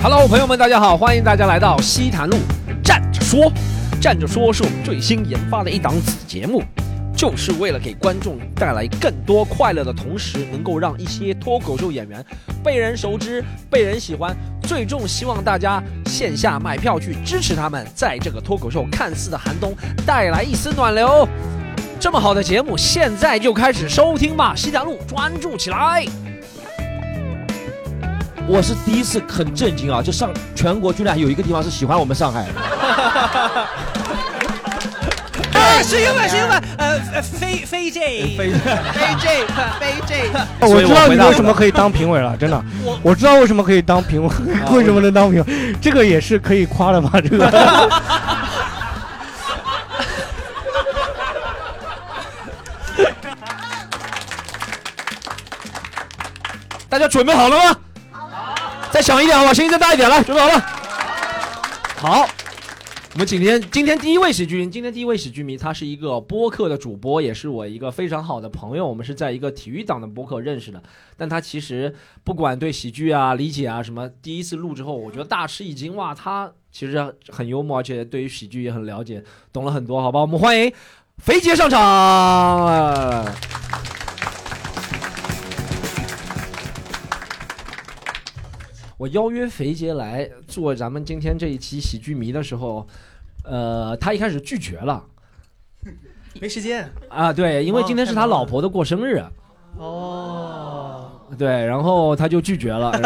[0.00, 2.36] Hello，朋友们，大家好，欢迎大家来到西坛路
[2.84, 3.52] 站着说。
[4.00, 6.62] 站着说是我们最新研发的一档子节目，
[7.16, 12.24] 就是为了给观众带来更多快乐的同时，能够让一些脱口秀演员
[12.62, 14.34] 被人熟知、被人喜欢。
[14.62, 19.74] 最终希望大家线下买票去支持他们，在这个脱口秀看似的寒冬
[20.06, 21.28] 带来一丝暖流。
[21.98, 24.54] 这么好的节目，现在就开始收听吧！
[24.54, 26.06] 西坛路专注起来。
[28.48, 30.00] 我是第一次很震惊啊！
[30.02, 32.48] 就上全国居然有一个地方是喜欢我们上海的。
[35.52, 36.48] 哎，是因为是因为
[36.78, 39.44] 呃呃飞飞 J 飞 飞 J
[39.78, 40.30] 飞 J，
[40.66, 42.64] 我知道你为什么可以当评委了，真的，
[43.02, 44.30] 我知道为什么可以当评委，
[44.72, 47.10] 为什么能当评委，这个也是可以夸的嘛？
[47.20, 47.46] 这个。
[56.88, 57.76] 大家准备好了吗？
[58.90, 60.58] 再响一点好吧，声音再大一点，来，准备好了。
[61.96, 62.28] 好，
[63.12, 68.86] 我们今天今天第一位喜剧人，今天第一位喜剧迷，他是一个播客的主播，也是我一个非常好的朋友。
[68.86, 70.82] 我们是在一个体育党的播客认识的，
[71.16, 75.94] 但他其实不管对喜剧啊、理解啊什么，第一次录之后，我觉得大吃一惊。
[75.94, 80.20] 哇，他其实很幽默，而且对于喜剧也很了解，懂了很多，好吧？
[80.20, 80.72] 我们欢迎
[81.18, 83.26] 肥杰上场。
[88.98, 92.86] 我邀约肥杰来做咱们今天这一期喜剧迷的时候，
[93.44, 95.04] 呃，他一开始拒绝了
[96.40, 96.90] 没时间。
[97.08, 99.22] 啊，对，因为今天是他老婆的过生日，
[99.76, 102.90] 哦，对，然后他就拒绝了。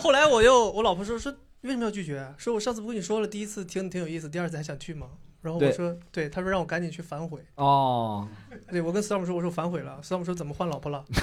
[0.00, 1.30] 后来我又我老婆说说
[1.60, 2.26] 为什么要拒绝？
[2.38, 5.08] 说我上次不跟你说了，第一次听挺有意思，第二次还想去吗？
[5.42, 7.44] 然后我对说对，他说让我赶紧去反悔。
[7.56, 8.26] 哦，
[8.70, 9.98] 对我跟 Storm 说，我说反悔了。
[10.02, 11.04] Storm 说怎么换老婆了？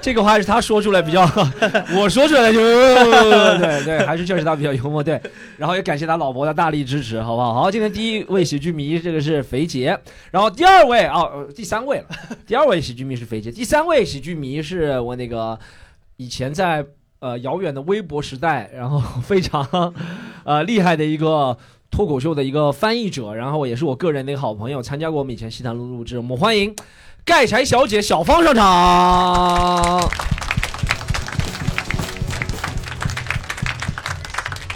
[0.00, 1.22] 这个话是他说出来比较，
[1.96, 5.20] 我说出来就对对，还是确实他比较幽默，对。
[5.58, 7.54] 然后也感谢他老婆的大力支持，好不好？
[7.54, 9.98] 好，今天第一位喜剧迷这个是肥杰，
[10.30, 12.06] 然后第二位啊、呃第三位了，
[12.46, 15.58] 第二位喜剧迷是肥杰，第三位喜剧迷是我那个
[16.16, 16.84] 以前在
[17.18, 19.92] 呃遥远的微博时代，然后非常
[20.44, 21.56] 呃厉害的一个。
[21.90, 26.18] 脱口秀的一个翻译者，然后也是我个人的一个好朋友，参加过我们以前西坛路录制。
[26.18, 26.76] 我们欢迎
[27.28, 28.64] 盖柴小姐小芳上场。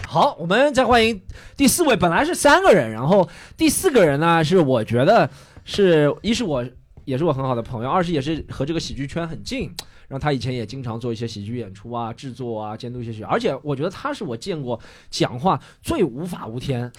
[0.06, 1.18] 好，我们再欢迎
[1.56, 3.26] 第四位，本来是三个人，然后
[3.56, 5.30] 第四个人呢是我觉得
[5.64, 6.62] 是一是我
[7.06, 9.74] 也是我很好的朋友，二是也是和这个喜剧圈很近，
[10.12, 14.78] 然后他以前也经常做一些喜剧演出啊、制作啊、监督一些喜剧，而且我觉得他是我见过
[15.10, 16.92] 讲话最无法无天。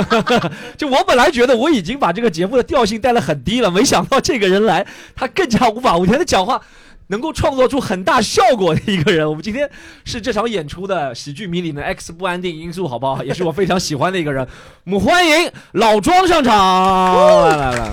[0.76, 6.60] 就我本来觉得我已经把这个节目的调性带得很低了，没想到这个人来，他更加无法无天的讲话。
[7.08, 9.70] 能够创作出很大效果的一个人，我们今天
[10.04, 13.22] 是这场演出的喜剧迷里面 X 不安定因素，好不好？
[13.24, 14.46] 也是我非常喜欢的一个人。
[14.84, 17.90] 我们欢迎老庄上场，来来来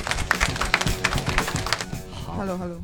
[2.38, 2.82] ，Hello Hello，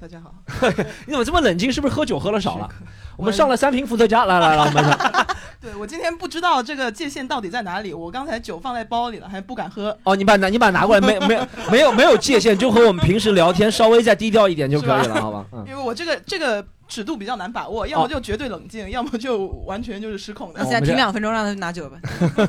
[0.00, 0.39] 大家好。
[1.06, 1.70] 你怎么这么冷静？
[1.72, 2.68] 是不是喝酒喝了少了？
[3.16, 4.98] 我们上了三瓶伏特加，来来来，我们
[5.60, 9.96] 对我今天不知道这个界限到底在哪里，我刚才酒放在包里了，还不敢喝。
[10.04, 11.38] 哦，你把拿你把拿过来，没没
[11.70, 15.44] 没有没有界限，就和我们平时聊天稍微再低调一点就可以了，好吧？
[15.52, 20.60] 嗯，因为我这个这个尺度比较难把握，要么就绝对冷静，要么就完全就是失控的。
[20.60, 21.98] 那现在停两分钟，让他拿酒吧。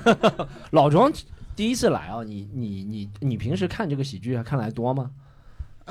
[0.71, 1.11] 老庄
[1.53, 5.09] 第一次来啊，你你你你平时看这个喜剧还看来多吗？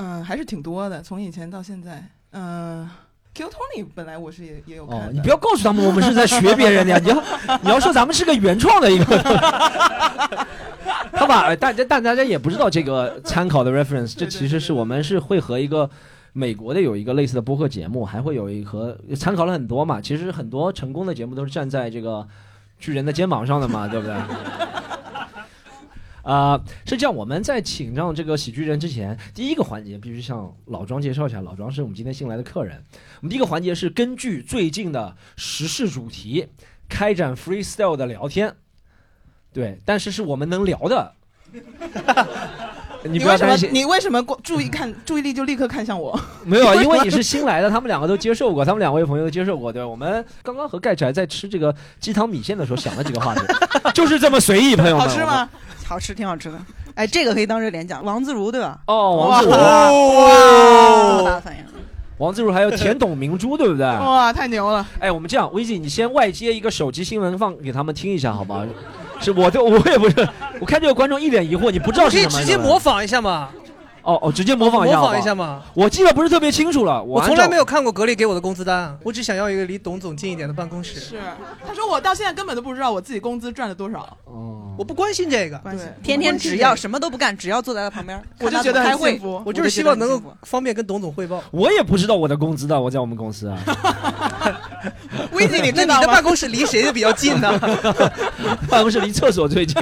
[0.02, 2.02] 嗯，还是挺多的，从以前到现在。
[2.32, 2.88] 嗯
[3.34, 7.22] ，Q Tony 本来我是也也有看的。，哦你不要告诉他们我们是在学别人的呀，你要
[7.60, 9.16] 你要说咱们是个原创的一个。
[11.12, 15.90] 他把大家但大家也不知道这个参考的 reference，这其实是我们是会和一个
[16.32, 20.00] 美国的有一个类似的播客节目，还会有一和参考了很多嘛。
[20.00, 22.26] 其实很多成功的节目都是站在这个
[22.78, 24.16] 巨人的肩膀上的嘛，对不对？
[26.30, 31.40] 啊、是这样，我们在请上这个喜剧人之前，第一个环节必须向老庄介绍一下。
[31.40, 32.84] 老庄是我们今天新来的客人。
[33.16, 36.46] 我们第一个环节是根据最近的时事主题
[36.88, 38.54] 开展 freestyle 的聊天，
[39.52, 41.14] 对，但是是我们能聊的。
[43.04, 46.18] 你你为什么不要担心，你为什么光注意看 注意力就立刻看向我？
[46.44, 49.88] 没有啊，因为你是新来的，他们两个都接受过，他们两位朋友都接受过，对吧？
[49.88, 53.40] 我们刚刚和盖宅在吃这个鸡汤米线的时候想了几个话题，
[53.94, 55.08] 就是这么随意，朋友们。
[55.08, 55.48] 好吃吗？
[55.86, 56.58] 好吃，挺好吃的。
[56.94, 58.78] 哎，这个可以当热脸讲，王自如对吧？
[58.86, 61.64] 哦，王自如，这么大反应，
[62.18, 63.86] 王自如还有田董明珠，对不对？
[63.86, 64.86] 哇，太牛了！
[64.98, 68.66] 哎，我们这样，威姐，你先外接一个手机新闻放给他们听一下，好吧？
[69.20, 70.28] 是我就我也不是，
[70.60, 72.30] 我看这个观众一脸疑惑，你不知道是什么？
[72.30, 73.48] 可以直接模仿一下嘛？
[74.02, 75.62] 哦哦，直接模仿一下好不好，模仿一下嘛。
[75.74, 77.60] 我记得不是特别清楚了，我从来没有。
[77.60, 80.98] 有看过格力给我的工资单，我只想要一个离董总近一点的办公室。
[80.98, 81.20] 是，
[81.68, 89.20] 他说我到现在根本都不知道我自己工资赚了多少，哦，我不关心这个，关系天天只要什么都不干，只要坐在他旁边，我就觉得看他怎么开会很幸。
[89.20, 89.42] 福。
[89.44, 91.44] 我就是希望能够方便跟董总汇报。
[91.50, 93.58] 我也不知道我的工资的，我在我们公司啊，
[95.32, 96.00] 威姐， 你那你？
[96.00, 97.58] 的办公室离谁的比较近呢？
[98.70, 99.76] 办公室离厕所最近。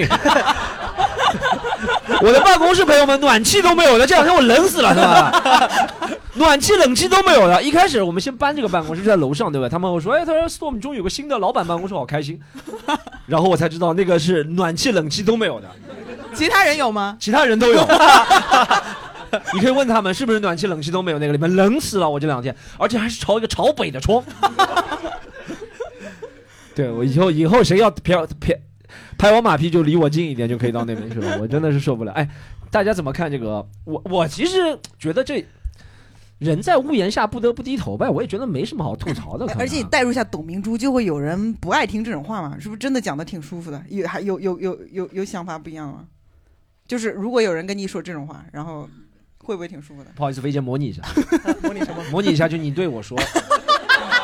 [2.22, 6.08] 我的办公室朋友们暖气都没有的，这两天我冷死了，是吧？
[6.34, 7.62] 暖气、冷气都没有的。
[7.62, 9.69] 一开始我们先搬这个办公室就在楼上，对吧？
[9.69, 12.40] 他们我说，哎，他说 Storm 终于有个新的老板办公室，好开心。
[13.26, 15.69] 然后我才知道那个是暖气、冷气都没有的，
[16.34, 17.16] 其他人有吗？
[17.20, 17.87] 其他人都有。
[19.52, 24.25] 你可以问他们是不是暖气、冷气都没有，那个里面冷死了，我这两天，而且还是朝一个朝北的窗。
[26.75, 28.56] 对我以后以后谁要拍拍
[29.19, 32.12] 拍我马屁就离我近一点就可以到那边去了， 我真的是受不了。
[32.12, 32.29] 哎，
[32.70, 33.67] 大家怎么看这个？
[33.85, 35.44] 我我其实觉得这
[36.38, 39.44] 人在屋檐下不得不低头呗，我也觉得没什么好吐槽的。
[39.59, 42.56] 而且你代入一下董明珠，就会有人不爱听这种话嘛？
[42.61, 43.82] 是不是真的讲的挺舒服的？
[43.88, 46.05] 有还有有有有有想法不一样吗？
[46.87, 48.88] 就是如果有人跟你说这种话，然后
[49.38, 50.11] 会不会挺舒服的？
[50.14, 51.03] 不好意思，飞姐模拟一下，
[51.62, 52.05] 模拟什么？
[52.12, 53.19] 模拟一下，就你对我说，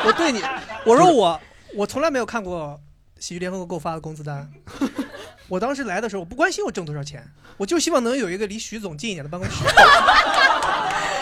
[0.06, 0.40] 我对你，
[0.86, 1.40] 我说我
[1.74, 2.80] 我从来没有看过
[3.18, 4.48] 喜剧联合国给我发的工资单。
[5.48, 7.22] 我当时来的时候，我不关心我挣多少钱，
[7.56, 9.56] 我就希望能有一个离徐总近一点的办公室，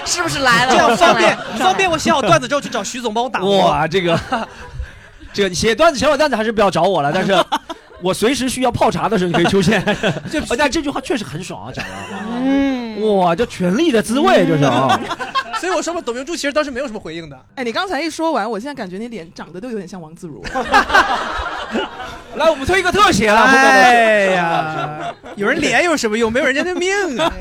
[0.04, 0.72] 是不是来了？
[0.72, 3.66] 这样方便方便我写好段子之后去找徐总帮我打磨。
[3.66, 4.18] 哇，这个
[5.32, 7.32] 这个写段子写好段子还是不要找我了，但是
[8.02, 9.82] 我随时需要泡茶的时候你可以出现。
[10.30, 11.90] 这哦但这句话确实很爽啊，讲的。
[12.30, 14.98] 嗯，哇，这权力的滋味就是啊！
[15.60, 17.38] 所以我说嘛，董明珠其实当时没有什么回应的。
[17.56, 20.44] 哎，你刚才一说完，我现在感觉你脸长得都有点像王自如。
[22.36, 26.32] 来，我们推一个特写了，哎呀，有人脸有什么用？
[26.32, 27.32] 没有人家的命啊！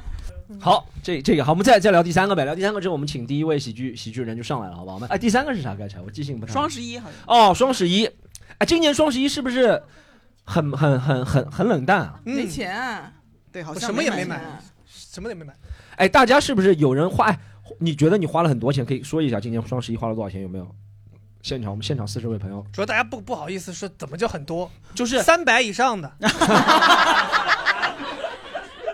[0.60, 2.44] 好，这这个好，我们再再聊第三个呗。
[2.44, 4.96] 聊第三个之后，我们请第一位喜剧喜剧人就上来了，好不好？
[4.96, 5.74] 我们哎，第三个是啥？
[5.74, 6.60] 刚才我记性不太好。
[6.60, 8.06] 双十一好像哦，双十一，
[8.58, 9.82] 哎，今年双十一是不是
[10.44, 12.20] 很很很很很冷淡啊？
[12.24, 13.12] 没嗯，钱啊，
[13.52, 14.40] 对，好我像什么也没买
[14.86, 15.54] 什么也没买。
[15.96, 17.26] 哎，大家是不是有人花？
[17.26, 17.38] 哎，
[17.78, 18.84] 你觉得你花了很多钱？
[18.84, 20.42] 可以说一下今年双十一花了多少钱？
[20.42, 20.68] 有没有？
[21.44, 26.10] 现场我们现场四十位朋友，主要大家不不好意思说怎么就很多，就是三百以上的，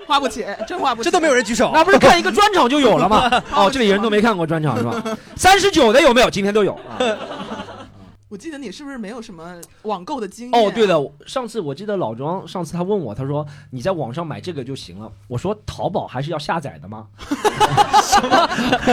[0.04, 1.04] 花不起，真花不起。
[1.04, 1.70] 这都没有人举手。
[1.72, 3.30] 那不是看一个专场就有了吗？
[3.54, 5.00] 哦，这里人都没看过专场是吧？
[5.36, 6.28] 三十九的有没有？
[6.28, 6.74] 今天都有。
[6.74, 6.98] 啊
[8.30, 10.64] 我记得你是不是没有什么网购的经验？
[10.64, 10.96] 哦，对，的，
[11.26, 15.10] 上次我记得老庄上次他问我，他说你在网上买这个就行了。
[15.26, 17.08] 我说淘宝还是要下载的吗？
[18.04, 18.48] 什么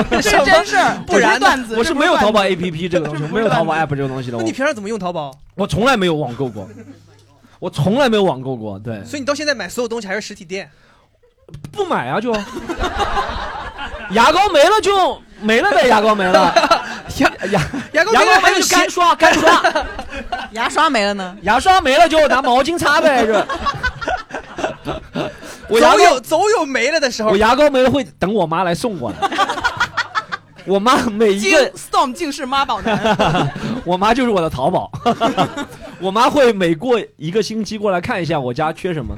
[0.09, 1.77] 这是真事儿，不然段子。
[1.77, 4.37] 我是没有淘宝 APP 这个东西，没有淘宝 APP 这个东西的。
[4.37, 5.31] 那你平常怎么用淘宝？
[5.53, 6.67] 我从来没有网购过，
[7.59, 8.79] 我从来没有网购过。
[8.79, 10.67] 对，所以你到现在买所有东西还是实体店。
[11.71, 12.33] 不买啊就。
[14.15, 16.53] 牙膏没了就没了呗，牙膏没了，
[17.19, 17.61] 牙牙
[17.91, 19.63] 牙膏牙膏没了就干刷干刷，
[20.51, 21.35] 牙刷没了呢。
[21.41, 23.45] 牙刷没了就拿毛巾擦呗，是。
[25.69, 27.37] 我牙总膏有总有没了的时候我。
[27.37, 29.17] 牙膏没了会等我妈来送过来。
[30.65, 33.49] 我妈每一个，Storm 竟是妈宝男，
[33.85, 34.91] 我妈就是我的淘宝。
[35.99, 39.15] 我妈会每过一个星期过来看一下我家缺什么，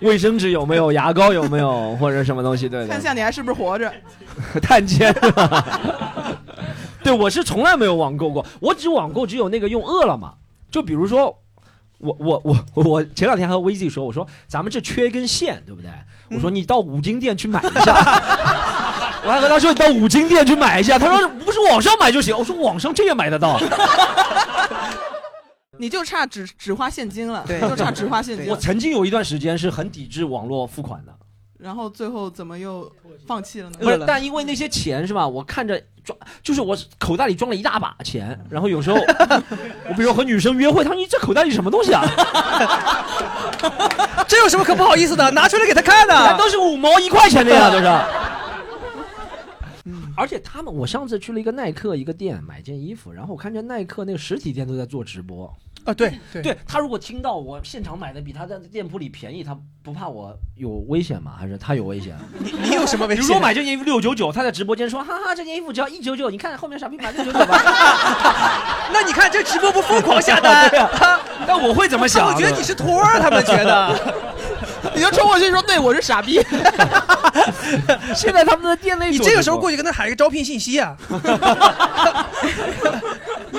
[0.00, 2.88] 卫生纸有没有，牙膏有没有，或者什么东西，对对。
[2.88, 3.92] 看一下你还是不是活着。
[4.60, 5.14] 探监？
[7.02, 10.32] 对，我是从来没有网购过，我只网购只有那个用饿了么。
[10.70, 11.38] 就比如说，
[11.98, 15.90] 我我我我前两天和 VZ 说，我说咱们这缺一根线，对不对？
[16.30, 17.94] 我说你到五金店去买一下。
[19.24, 22.36] 我还和他说你到五金店去买一下，他说不是网上买就行。
[22.36, 23.58] 我说网上这也买得到。
[25.78, 28.56] 你就差只只花现金了，对就差只花现金我。
[28.56, 31.12] 曾经有一段时间是很抵制网络付款的，
[31.58, 32.90] 然后最后怎么又
[33.26, 33.76] 放弃了呢？
[33.80, 35.26] 不是，但因为那些钱是吧？
[35.26, 42.04] 我看着装，就是我口袋里装了一大把钱，然后有时候我比如和女生约会，她说你这口袋里什么东西啊？
[44.28, 45.30] 这有什么可不好意思的？
[45.32, 46.14] 拿出来给她看的。
[46.14, 47.84] 那都是五毛一块钱的呀，都是。
[50.16, 55.52] 而且他们，我上次去了一个耐克一个店买件衣服，然后我看见耐克那个实体店都在做直播。
[55.84, 61.32] 啊，对对对他如果听到我现场买的比他在店铺里便宜，他不怕我有危险吗？
[61.38, 62.16] 还是他有危险？
[62.40, 63.22] 你你有什么危险？
[63.22, 67.60] 比如说买这件衣服六九九，他在直播间说哈哈，这件衣服只要一九九，你看后面傻逼买六九九吧。
[68.92, 70.68] 那你看这直播不疯狂下单？
[70.70, 72.26] 对啊，那我会怎么想？
[72.26, 74.14] 我觉得你是托儿，他们觉得。
[74.94, 76.38] 你就冲过去说：“对我是傻逼。
[78.14, 80.94] 现在他们的店内你这个时候过去跟他喊一个招聘信息啊！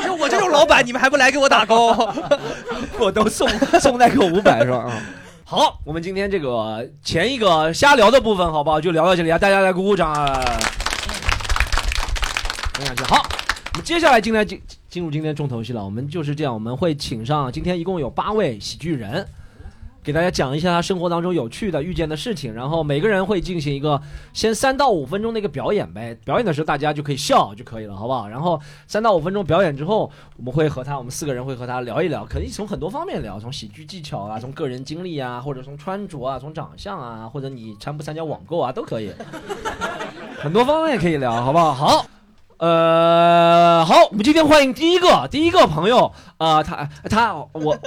[0.06, 1.96] 就我这种老板，你们还不来给我打工？
[3.00, 3.48] 我都送
[3.80, 4.78] 送代购五百是吧？
[4.78, 5.02] 啊，
[5.44, 8.80] 好，我们今天这个前一个瞎聊的部分，好不好？
[8.80, 10.42] 就聊到这里啊，大家来鼓鼓掌啊！
[12.74, 13.06] 分享一下。
[13.06, 13.26] 好，
[13.74, 15.84] 我们接下来进来进进入今天重头戏了。
[15.84, 19.28] 我们就是这样，我们会请上今天一共有八位喜剧人，
[20.06, 24.00] 给大家讲一下他生活当中有趣的遇见的事情，然后每个人会进行一个
[24.34, 26.16] 先三到五分钟的一个表演呗。
[26.24, 28.28] 表演的时候大家就可以笑就可以了，好不好？
[28.28, 39.12] 然后三到五分钟表演之后，我们会和他，我们四个人会和他聊一聊，可以从很多方面聊，从喜剧技巧啊，从个人经历啊，或者从穿着啊，从长相啊，或者你参不参加网购啊，都可以，
[40.38, 41.74] 很多方面可以聊，好不好？
[41.74, 42.06] 好。
[42.58, 47.78] 呃，好，我们今天欢迎第一个第一个朋友啊、他他我，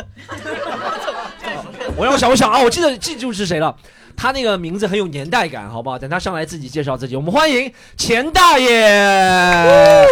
[1.99, 3.75] 我让我想我想啊，我记得记住是谁了，
[4.17, 5.99] 他那个名字很有年代感，好不好？
[5.99, 10.07] 等他上来自己介绍自己，我们欢迎钱大爷。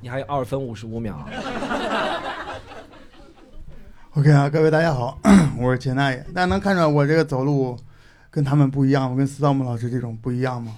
[0.00, 1.28] 你还有二分五十五秒。
[4.14, 5.18] OK 啊，各位大家好，
[5.60, 6.16] 我是钱大爷。
[6.34, 7.76] 大家能看出来我这个走路
[8.34, 9.16] 跟他们不一样吗？
[9.16, 10.76] 跟斯道姆老师这种不一样吗？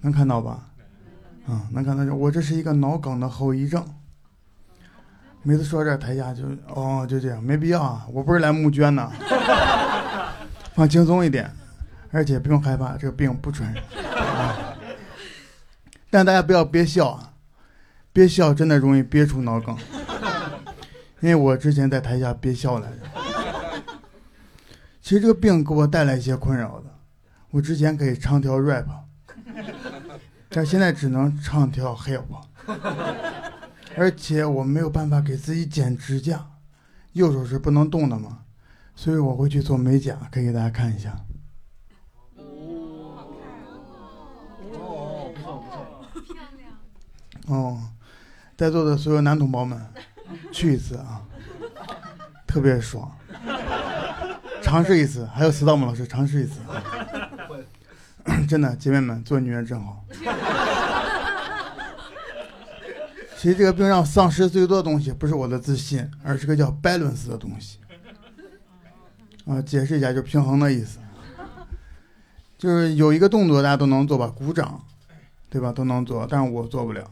[0.00, 0.66] 能看到吧？
[1.46, 2.02] 啊、能看到。
[2.14, 3.84] 我这是一个脑梗的后遗症。
[5.42, 9.12] 每次说这台下就哦就这样，没必要啊，我不是来募捐的，
[10.72, 11.50] 放轻松一点，
[12.10, 13.84] 而且不用害怕，这个病不传染。
[14.24, 14.56] 啊
[16.08, 17.34] 但大家不要憋笑啊，
[18.10, 19.76] 憋笑真的容易憋出脑梗。
[21.20, 22.96] 因为我之前在台下憋笑来着。
[25.02, 26.86] 其实这个病给我带来一些困扰的，
[27.50, 28.86] 我之前可以唱跳 rap，
[30.48, 32.22] 但现在只能唱跳 hip，
[33.96, 36.46] 而且我没有办法给自己剪指甲，
[37.14, 38.44] 右手是不能动的嘛，
[38.94, 41.18] 所以我会去做美甲，可以给大家看一下。
[47.48, 47.82] 哦，
[48.56, 49.84] 在座的所有男同胞们，
[50.52, 51.20] 去一次啊，
[52.46, 53.10] 特别爽，
[54.72, 55.26] 尝试一次。
[55.26, 56.58] 还有斯道姆老师，尝试一次
[58.24, 60.02] 啊， 真的，姐妹们，做女人真好。
[63.36, 67.80] 其实这个病让丧失最多的东西，不是我的自信，而是个叫 balance 的东西。
[69.44, 70.98] 啊，解释一下，就是平衡的意思。
[72.56, 74.82] 就是有一个动作大家都能做吧，鼓掌，
[75.50, 75.70] 对吧？
[75.70, 77.04] 都能做，但是我做不了。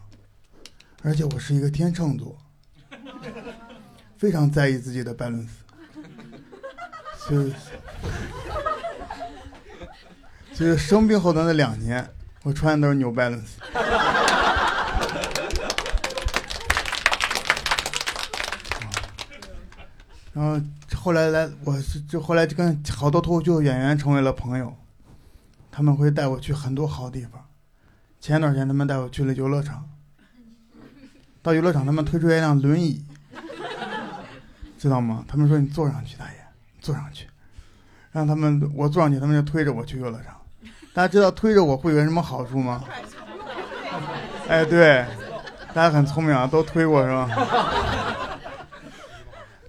[1.02, 2.38] 而且我是一个天秤座，
[4.16, 5.48] 非常在意自己的 balance，
[7.30, 7.52] 就是，
[10.52, 12.04] 就是生病后的那两年，
[12.42, 13.50] 我穿的都是 New Balance。
[20.32, 20.60] 然后
[20.96, 24.76] 后来来，我是就后来就跟好多脱口秀演员成为了朋友，
[25.70, 27.46] 他们会带我去很多好地方。
[28.20, 29.88] 前一段时间他们带我去了游乐场。
[31.42, 33.04] 到游乐场，他们推出一辆轮椅，
[34.76, 35.24] 知道吗？
[35.28, 36.39] 他们说你坐上去，大爷，
[36.80, 37.26] 坐上去，
[38.12, 40.36] 让他们我坐上去，他们就推着我去游乐场。
[40.92, 42.84] 大家知道推着我会有什么好处吗？
[44.48, 45.04] 哎，对，
[45.72, 47.28] 大家很聪明啊，都推过是吧？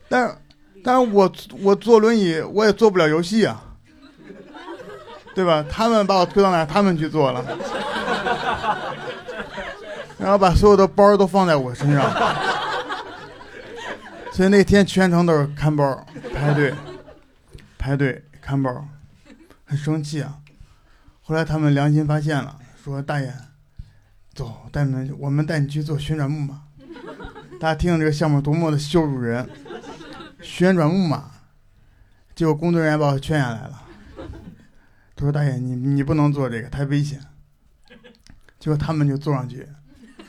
[0.10, 0.36] 但，
[0.84, 3.62] 但是我我坐轮椅我也做不了游戏啊，
[5.36, 5.63] 对吧？
[5.70, 7.46] 他们把我推到哪，他们去做了。
[10.18, 12.12] 然后把所有的包都放在我身上，
[14.32, 16.74] 所以那天全程都是看包排队，
[17.81, 18.88] 排队看包，
[19.65, 20.38] 很生气啊。
[21.19, 23.33] 后来他们良心发现了，说大爷，
[24.35, 26.61] 走，带你们，我们带你去做旋转木马。
[27.59, 29.50] 大家听听这个项目多么的羞辱人，
[30.43, 31.31] 旋转木马。
[32.35, 33.81] 结果工作人员把我劝下来了，
[35.15, 37.19] 他说大爷你你不能做这个，太危险。
[38.59, 39.67] 结果他们就坐上去。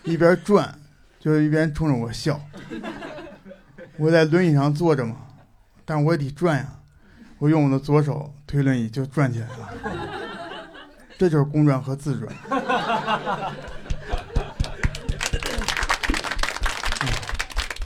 [0.04, 0.74] 一边转，
[1.20, 2.40] 就一边冲着我笑。
[3.98, 5.16] 我在轮椅上坐着嘛，
[5.84, 6.78] 但我也得转呀。
[7.42, 9.68] 我用我的左手推轮椅就转起来了，
[11.18, 12.32] 这就是公转和自转。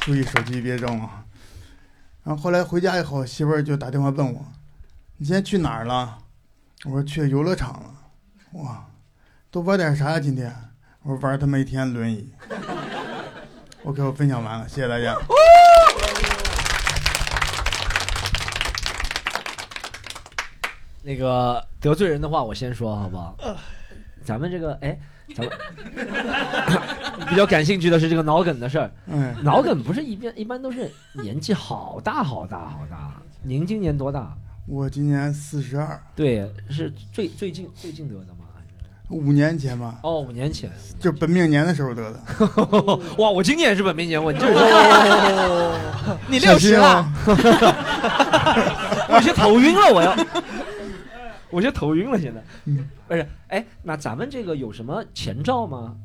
[0.00, 1.24] 注意手机别扔啊！
[2.22, 4.44] 然后后来回家以后，媳妇儿就打电话问我
[5.16, 6.18] ：“你今天去哪儿了？”
[6.84, 7.94] 我说：“去游乐场了。”
[8.60, 8.84] 哇，
[9.50, 10.20] 都玩点啥呀？
[10.20, 10.54] 今天？
[11.02, 12.30] 我说玩他妈一天轮椅。
[13.84, 15.16] OK，我分享完了，谢谢大家。
[21.06, 23.36] 那个得罪人的话，我先说好不好？
[24.24, 24.98] 咱们这个，哎，
[25.36, 25.52] 咱们
[27.30, 28.90] 比较感兴趣的是这个脑梗的事儿。
[29.06, 33.12] 嗯，脑梗不是一般一般都是年纪好大好大好大。
[33.44, 34.36] 您今年多大？
[34.66, 38.38] 我今年四十二，对，是最最近最近得的吗？
[39.08, 40.68] 五年前吧，哦，五年前。
[40.98, 42.20] 就本命年的时候得的。
[43.18, 44.52] 哇，我今年也是本命年，我就是
[46.26, 47.12] 你六十了，了，
[49.08, 50.12] 我有些头晕了，我要，
[51.56, 52.44] 我有些头晕了，现在。
[52.66, 55.96] 嗯不是，哎，那咱们这个有什么前兆吗？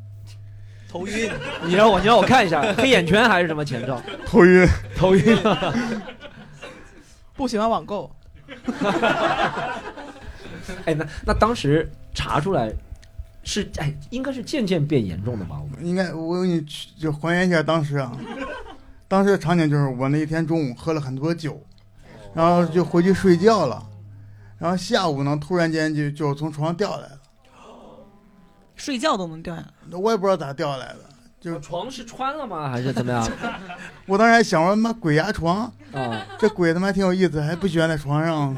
[0.88, 1.30] 头晕，
[1.66, 4.02] 你让我，你让我看一下，黑眼圈还是什么前兆？
[4.26, 4.66] 头晕。
[4.96, 5.38] 头晕。
[7.36, 8.10] 不喜欢网购，
[10.86, 12.72] 哎，那那当时查出来
[13.44, 15.58] 是哎，应该是渐渐变严重的吧？
[15.62, 18.16] 我们应该我给你去就还原一下当时啊，
[19.10, 21.62] 当时的场景就是我那一天中午喝了很多酒，
[22.34, 23.84] 然后就回去睡觉了，
[24.62, 27.20] 然后下午呢突然间就就从床上掉下来了，
[28.76, 29.98] 睡觉都能掉下来。
[29.98, 31.00] 我也不知道咋掉下来的，
[31.40, 32.70] 就床是穿了吗？
[32.70, 33.28] 还是怎么样？
[34.06, 38.56] 我当时还想说妈鬼压床，啊，这鬼他妈挺有意思，还不喜欢在床上。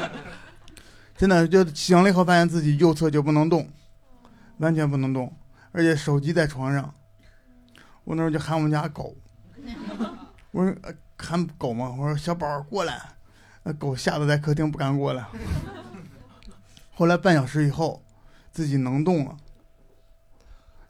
[1.14, 3.68] 真的就醒了以后发现自己右侧就不能动，
[4.58, 5.30] 完全不能动，
[5.72, 6.92] 而且手机在床上。
[8.04, 9.14] 我那时候就喊我们家狗，
[10.52, 13.00] 我说呃喊狗嘛，我说小宝过来，
[13.62, 15.24] 那狗吓得在客厅不敢过来。
[16.94, 18.02] 后来半小时以后，
[18.50, 19.36] 自己能动了，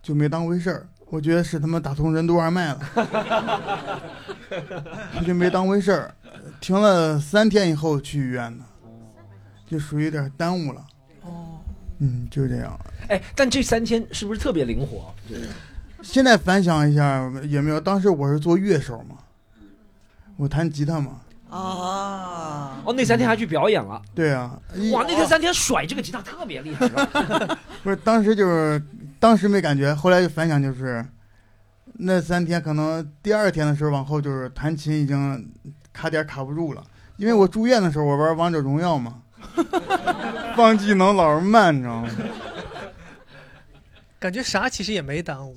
[0.03, 0.89] 就没当回事儿。
[1.07, 2.81] 我觉得是他妈打通任督二脉了，
[5.13, 6.15] 他就没当回事儿。
[6.61, 8.65] 停了三天以后去医院的，
[9.67, 10.87] 就属于有点耽误了。
[11.21, 11.61] 哦，
[11.99, 12.79] 嗯，就这样。
[13.09, 15.15] 哎，但这三天是不是特别灵活？
[16.03, 17.81] 现在反想一下，也没有？
[17.81, 19.19] 当时我是做乐手嘛，
[20.37, 21.21] 我弹吉他嘛。
[21.53, 24.01] 啊，哦，那三天还去表演了。
[24.15, 24.59] 对啊，
[24.91, 27.59] 哇，那天三天甩这个吉他特别厉害，是吧？
[27.85, 28.83] 不是当时就是
[29.21, 31.05] 当时没感觉，后来就反响就是，
[31.93, 35.53] 那三天可能第二天的时候往后就是弹琴已经
[35.93, 36.83] 卡点卡不住了，
[37.19, 39.19] 因为我住院的时候我玩王者荣耀嘛，
[40.57, 42.09] 放技能老是慢，你知道吗？
[44.19, 45.55] 感觉啥其实也没耽误。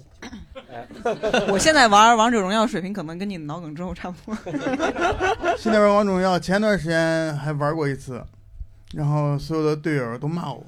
[1.50, 4.36] 我现在玩王者荣耀水平可能跟你脑梗之后差不多。
[5.58, 8.24] 现在玩王者荣耀，前段时间还玩过一次，
[8.94, 10.66] 然后所有的队友都骂我，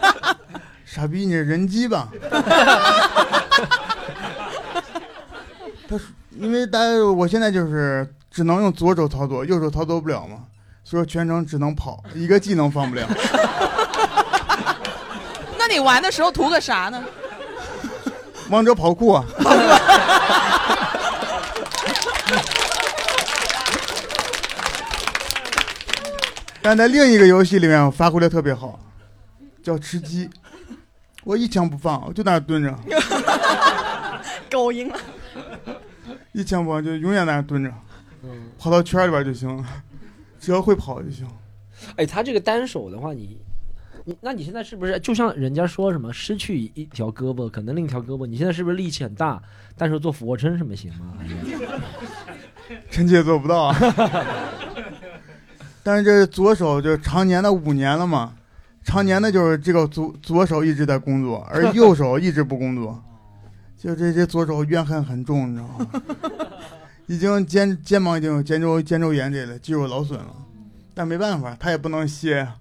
[0.84, 2.08] 傻逼，你是人机吧？
[5.88, 6.06] 他说，
[6.38, 10.44] 因为大家我现在就是只能用左手操作，右手操作不了嘛，
[10.84, 13.06] 所以说全程只能跑，一个技能放不了。
[15.58, 17.02] 那你玩的时候图个啥呢？
[18.50, 19.24] 王者跑酷啊！
[26.62, 28.80] 但在另一个游戏里面，我发挥的特别好，
[29.62, 30.30] 叫吃鸡。
[31.22, 32.78] 我一枪不放，我就在那蹲着，
[34.50, 34.98] 狗赢了。
[36.32, 37.70] 一枪不放就永远在那蹲着，
[38.58, 39.64] 跑到圈里边就行了，
[40.40, 41.26] 只要会跑就行。
[41.96, 43.43] 哎，他这个单手的话，你，
[44.04, 48.26] 你，那你现在是不是就像人家说什么失去一条胳膊，可能另一条胳膊？
[48.26, 49.42] 你现在是不是力气很大，
[49.76, 51.14] 但是做俯卧撑什么行吗？
[52.90, 53.76] 臣妾做不到啊。
[55.82, 58.34] 但是这左手就常年的五年了嘛，
[58.84, 63.02] 常年的就是这个左左手一直在工作，而右手一直不工作，
[63.78, 65.86] 就这这左手怨恨很重，你知道吗？
[67.06, 70.34] 已经肩肩膀已经有肩周肩周炎这类肌肉劳损了，
[70.94, 72.54] 但没办法，他也不能歇呀。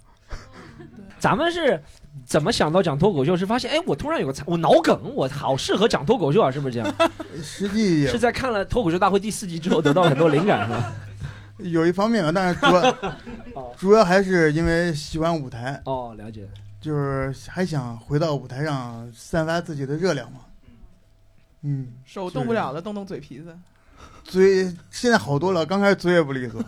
[1.24, 1.82] 咱们是
[2.26, 3.38] 怎么想到讲脱口秀？
[3.38, 6.96] 是发现哎，我突然有个才，我脑梗，我好适合讲脱口秀啊，是不是这样？
[7.42, 10.92] 实际也是在看了《脱口秀大会》第四集之后得到很多灵感，是吧？
[11.64, 12.96] 有一方面吧，但是主要
[13.80, 16.46] 主要还是因为喜欢舞台，哦，了解。
[16.82, 20.40] 就是还想回到舞台上散发自己的热量嘛。
[21.62, 23.58] 嗯，手动不了了，动动嘴皮子。
[24.26, 26.62] 嘴现在好多了，刚开始嘴也不利索，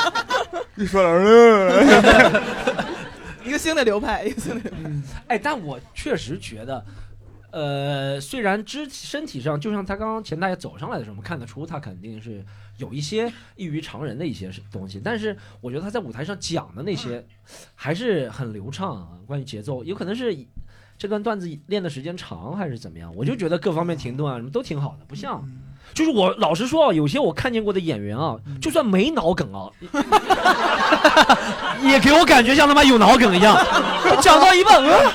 [0.76, 2.75] 一说了，呃
[3.46, 4.90] 一个新的流派，一个新的流派。
[5.28, 6.84] 哎，但我确实觉得，
[7.52, 12.44] 呃，虽然肢体身体上，就像他刚刚前大爷走上来的时候，我们看得出他肯定是
[12.78, 17.24] 有一些异于常人的一些东西，但是我觉得他在舞台上讲的那些
[17.74, 19.08] 还是很流畅啊。
[19.26, 20.36] 关于节奏，有可能是
[20.98, 23.14] 这段段子练的时间长，还是怎么样？
[23.14, 25.46] 我就觉得各方面停顿啊，什么都挺好的，不像。
[25.94, 29.70] 就是我老实说啊，有些我看见过的演员啊，就算没脑梗啊，
[31.82, 33.56] 也给我感觉像他妈有脑梗一样，
[34.20, 35.12] 讲到一半，呃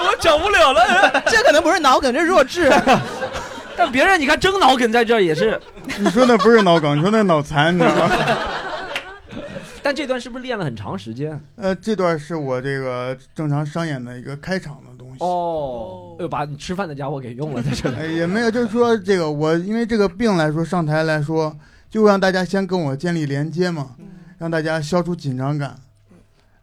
[0.00, 1.22] 我讲不了了。
[1.26, 2.70] 这可能不是脑梗，这是弱智。
[3.76, 5.58] 但别人你看真脑梗在这儿也是，
[5.98, 8.10] 你说那不是脑梗，你说那脑残，你知道吗？
[9.82, 11.40] 但这段是不是练了很长时间？
[11.56, 14.89] 呃，这段是我这个正常商演的一个开场的东西。
[15.20, 17.96] 哦，又把你吃饭的家伙给用了在这里。
[17.96, 21.54] 哎，也没有，就是说这个我因为这个病来说上台来说，
[21.90, 23.90] 就让大家先跟我建立连接嘛，
[24.38, 25.76] 让大家消除紧张感，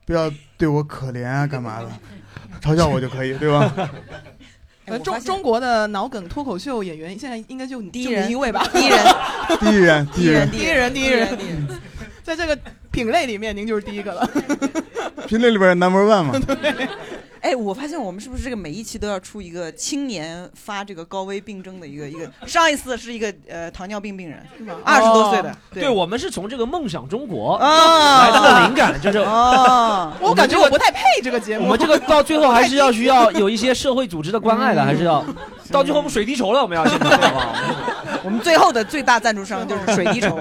[0.06, 1.89] 不要对我可怜啊干嘛的，
[2.62, 3.74] 嘲笑我就可以，对吧？
[4.86, 8.65] 呃，中中国的脑梗脱口秀演员现在应该就你第一人 一位吧？
[8.72, 9.06] 第一人，
[9.60, 11.67] 第一人，第一人，第一人，第一人，第一人，
[12.24, 12.58] 在这个
[12.89, 14.28] 品类里面，您就是第一个了。
[15.28, 16.39] 品类里边 number one 嘛。
[17.48, 22.30] 哎，我发现我们是不是这个每一期都要出一个青年发这个高危病症的一个一个？
[22.46, 24.46] 上一次是一个呃糖尿病病人，
[24.84, 31.64] 二十多岁的，对，我们是从这个梦想中国啊来的灵感，就是哦，我感觉我不太配这个节目。
[31.64, 35.24] 我们这个 到最后还是要需要有一些社会组织的关爱的，还是要
[35.72, 37.56] 到最后我们水滴筹了，我们要现在 好不好？
[38.26, 40.38] 我们最后的最大赞助商就是水滴筹。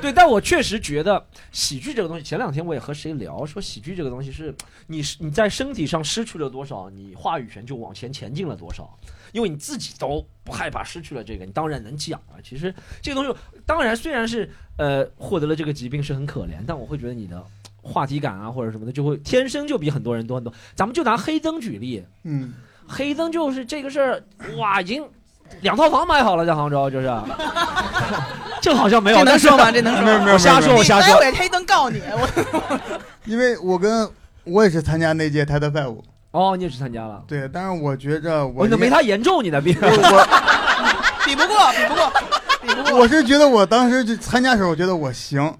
[0.00, 4.54] 对，但我确实觉得喜剧这个东西，前两天我也和谁聊，说喜剧这个东西是
[4.86, 8.88] 你是你在身体上失去了多少，你话语权就往前前进了多少，
[9.32, 12.40] 因为你自己都不害怕失去了这个，你当然能讲了。
[12.44, 17.44] 其实这个东西，当然虽然是呃获得了这个疾病是很可怜，但我会觉得你的
[17.82, 20.52] 话题感啊或者什么的，就会天生就比很多人多很多。
[20.76, 22.54] 咱们就拿黑灯举例，嗯，
[22.86, 24.22] 黑灯就是这个事儿，
[24.58, 25.04] 哇，已经
[25.60, 27.08] 两套房买好了，在杭州就是，
[28.62, 29.70] 这好像没有，这能说吗？
[29.70, 30.06] 这能说吗？
[30.06, 31.16] 没有没有我瞎说，我瞎说。
[31.16, 32.28] 会黑灯告你，我
[33.26, 34.08] 因为我跟
[34.44, 35.96] 我也是参加那届 TED Five，
[36.30, 39.76] 哦，你也去参加了，对，但是我觉着我我那没他严重，你的病。
[39.80, 39.88] 我
[41.24, 42.12] 比不过，比不过，
[42.62, 43.00] 比不过。
[43.00, 45.54] 我是觉得我当时就参加时候，我觉得我行，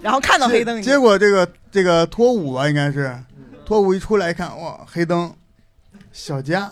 [0.00, 3.14] 然后看到黑灯，结果这个这个脱舞啊，应该是
[3.66, 5.30] 脱舞一出来一看，哇，黑灯，
[6.12, 6.70] 小佳，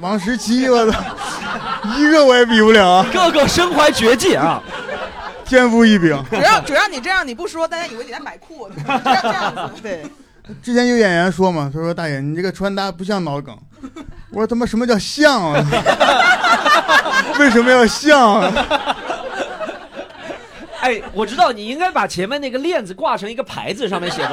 [0.00, 1.00] 王十七，我操，
[1.96, 4.60] 一个我也比不了啊，个个身怀绝技啊！
[5.48, 6.10] 天赋异禀。
[6.30, 9.82] 主要主要你这样你不说，大家以为你在买裤， 这样这样子。
[9.82, 10.04] 对，
[10.62, 13.56] 之前有演员说嘛，他说大爷，你这个穿搭不像脑梗。
[14.30, 15.64] 我说他妈什么叫像啊？
[17.40, 18.52] 为什么要像啊？
[20.80, 24.30] 哎，我知道你应该把前面那个链子挂成一个牌子，上面写着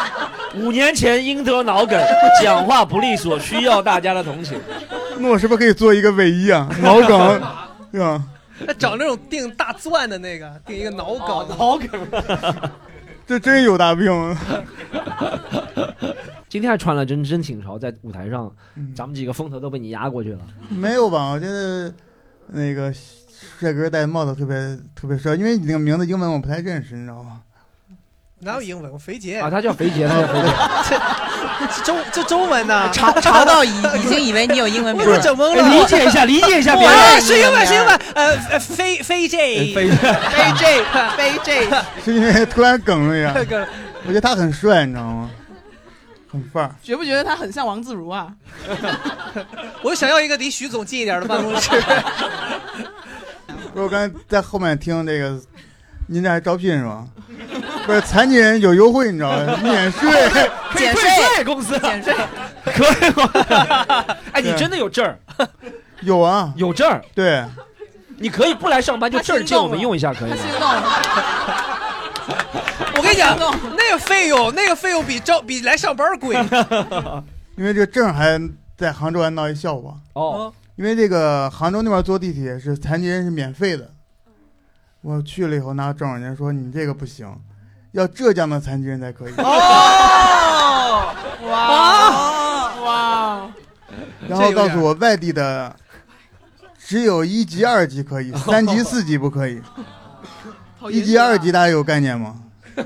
[0.56, 2.00] “五年前因得脑梗，
[2.42, 4.58] 讲话不利索，需要大家的同情
[5.18, 6.68] 那我是不是可以做一个卫衣啊？
[6.80, 7.40] 脑梗，
[7.92, 8.22] 对吧？
[8.60, 11.14] 那找那种钉大钻的那个，钉一个脑”。
[11.26, 12.70] 梗，脑梗。
[13.26, 14.10] 这真有大病。
[16.48, 20.40] 今天还穿了真真挺潮，在舞台上，嗯咱们几个风头都被你压过去了。
[20.68, 21.32] 没有吧？
[21.32, 21.92] 我觉得
[22.48, 27.40] 那个帅哥戴帽子特别特别帅，因为你那个名字英文我不太认识，你知道吗？
[28.44, 28.92] 哪有英文？
[28.92, 30.48] 我肥杰啊，，他叫肥杰，他叫肥杰。
[31.76, 32.90] 这中这中文呢？
[32.92, 35.14] 查查到已已经以为你有英文名字。
[35.14, 35.68] 哎整懵了。
[35.68, 37.20] 理解一下，理解一下别哇，人。
[37.22, 38.00] 是英文，是英文。
[38.14, 40.84] 呃呃，飞飞 J，肥飞 J
[41.16, 41.68] 飞 J，
[42.04, 43.44] 是因为突然梗了呀这。
[43.46, 43.66] 个
[44.06, 45.30] 我觉得他很帅，你知道吗？
[46.30, 46.74] 很范儿。
[46.82, 48.28] 觉不觉得他很像王自如啊？
[49.82, 51.70] 我想要一个离徐总近一点的办公室。
[53.72, 55.40] 不是我刚才在后面听这个，
[56.08, 57.04] 您这还招聘是吧？
[57.86, 59.56] 不是残疾人有优惠，你知道吗？
[59.62, 60.10] 免税。
[60.76, 62.12] 减税公司减税，
[62.66, 63.30] 可以吗？
[64.32, 65.18] 哎，你真的有证儿，
[66.02, 67.44] 有啊，有证儿，对，
[68.16, 70.36] 你可以不来上班就证儿借我们用一下，可以吗？
[70.36, 71.64] 他心动了，
[72.96, 76.36] 我跟你讲，那个费用，那个费用比招比来上班贵。
[77.56, 78.40] 因为这个证还
[78.76, 83.92] 在杭州还闹一笑话，哦，因为这个杭州那边坐地铁是残疾人是免费的，
[85.02, 87.32] 我去了以后拿证，人家说你这个不行，
[87.94, 89.32] 要浙江的残疾人才可以。
[89.38, 91.14] 哦，
[91.48, 93.46] 哇哇，
[94.26, 95.74] 然后告诉我外地的
[96.76, 99.62] 只有一级、二级可以， 三级、四级不可以。
[100.90, 102.34] 一级、二级大家有概念吗？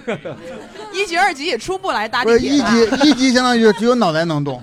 [0.92, 2.96] 一级、二级也出不来搭不是一地铁吧。
[2.98, 4.62] 级， 一级相当于只有脑袋能动，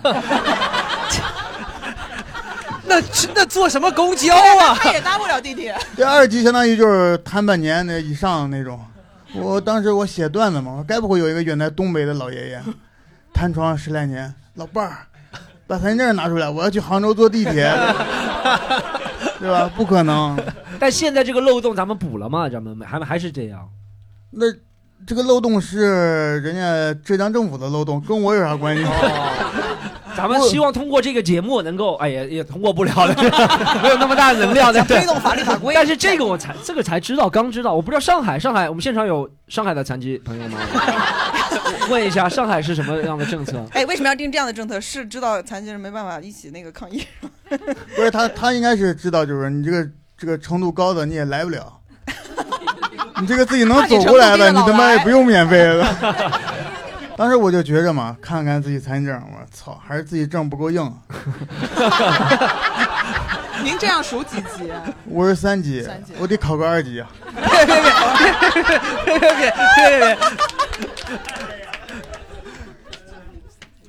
[2.84, 3.02] 那
[3.34, 4.78] 那坐什么公交啊？
[4.80, 5.76] 他也搭不了地铁。
[5.98, 8.80] 这二级相当于就是瘫半年的以上那种。
[9.36, 12.62] 我当时我写段子嘛，我说该不会有一个远在东北的老爷爷，
[13.34, 14.98] 瘫床十来年，老伴儿，
[15.68, 17.72] 把身份证拿出来，我要去杭州坐地铁，
[19.40, 19.70] 对吧？
[19.76, 20.38] 不可能。
[20.80, 22.48] 但现在这个漏洞咱们补了吗？
[22.50, 23.68] 咱们还还是这样。
[24.32, 24.46] 那
[25.06, 28.84] 这个漏洞是人家浙江政府的漏洞，跟我有啥关系？
[30.16, 33.14] 咱们希望通过这个节目能够，哎呀也通过不了了，
[33.84, 34.84] 没有那么大的能量的。
[34.86, 35.74] 推动法律法规。
[35.74, 40.60] 但是这个我才这个才知道，刚知道，我不知道上海，上海我们现场有上海的残疾朋友吗？
[41.90, 43.64] 问一下，上海是什么样的政策？
[43.74, 44.80] 哎，为什么要定这样的政策？
[44.80, 47.06] 是知道残疾人没办法一起那个抗议。
[47.96, 51.74] 不是他，他应该是知道，就是你这个这个程度高的你也来不了，
[53.22, 55.86] 你这个自己能走过来的，你他妈也不用免费的。
[57.18, 60.84] 当时我就觉着嘛，看看自己残疾证，我操，还是自己证不够硬。
[63.64, 64.84] 您这样数几级啊？
[65.06, 67.08] 五十三级三级，我得考个二级啊。
[67.34, 67.90] 别别别
[69.06, 69.54] 别别别别
[70.00, 70.18] 别！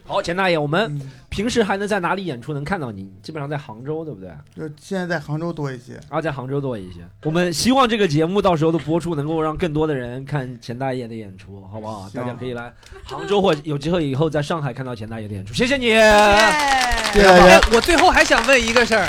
[0.09, 3.13] 好，钱大爷，我们平时还能在哪里演出能看到你？
[3.23, 4.31] 基本上在杭州，对不对？
[4.55, 6.01] 就现在在杭州多一些。
[6.09, 7.01] 啊，在杭州多一些。
[7.25, 12.09] 我们希望这个节目到时候的播出能够让更多的人看钱大爷的演出，好不好？
[12.11, 12.73] 大家可以来
[13.05, 15.53] 杭州或有机会以后在上海看到钱大爷的演出。
[15.53, 15.87] 谢谢你。
[15.87, 19.09] 谢谢大哎家。，我最后还想问一个事儿，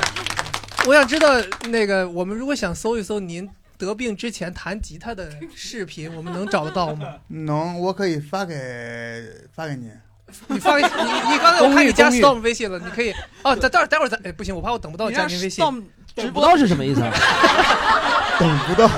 [0.88, 1.30] 我想知道
[1.70, 7.18] 那个我们如果想搜一搜您得病之前弹吉他的视频，我们能找得到吗？
[7.30, 9.92] 能，我可以发给发给您。
[10.48, 10.88] 你发给你
[11.32, 13.14] 你刚才我看你加 Storm 微信了，你可以
[13.44, 15.66] 哦，待待待会儿咱哎不行，我怕我等不到加您微信。
[16.16, 17.14] 等不到是什么意思啊？
[18.40, 18.90] 等不到。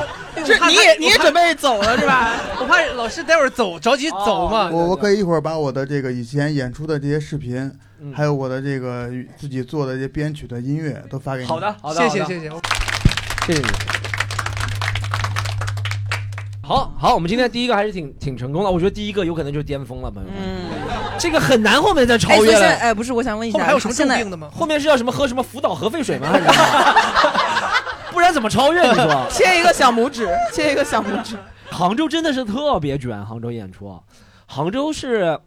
[0.45, 2.31] 是你也你也准备走了是吧？
[2.61, 4.69] 我怕老师待会儿走着急走嘛。
[4.71, 11.47] 我我可以一会儿把我的这个以前演出的这些视频，嗯还有我的这个自己做的这些编曲的音乐都发给你。
[11.47, 12.49] 好的，好的，好的谢谢谢谢。
[13.47, 13.67] 谢谢你。
[16.63, 20.39] 好好，我们今天第一个还是挺挺成功的，我觉得第一个有可能就是巅峰了，朋友们。
[20.39, 20.69] 嗯，
[21.19, 22.67] 这个很难后面再超越了。
[22.75, 24.49] 哎，不是，我想问一下，后面还有什么重病的吗？
[24.51, 26.29] 后面是要什么喝什么福岛核废水吗？
[28.11, 28.81] 不然怎么超越？
[28.81, 29.27] 你说？
[29.29, 31.35] 切一个小拇指，切一个小拇指。
[31.69, 33.99] 杭州真的是特别卷，杭州演出啊，
[34.47, 35.39] 杭州是，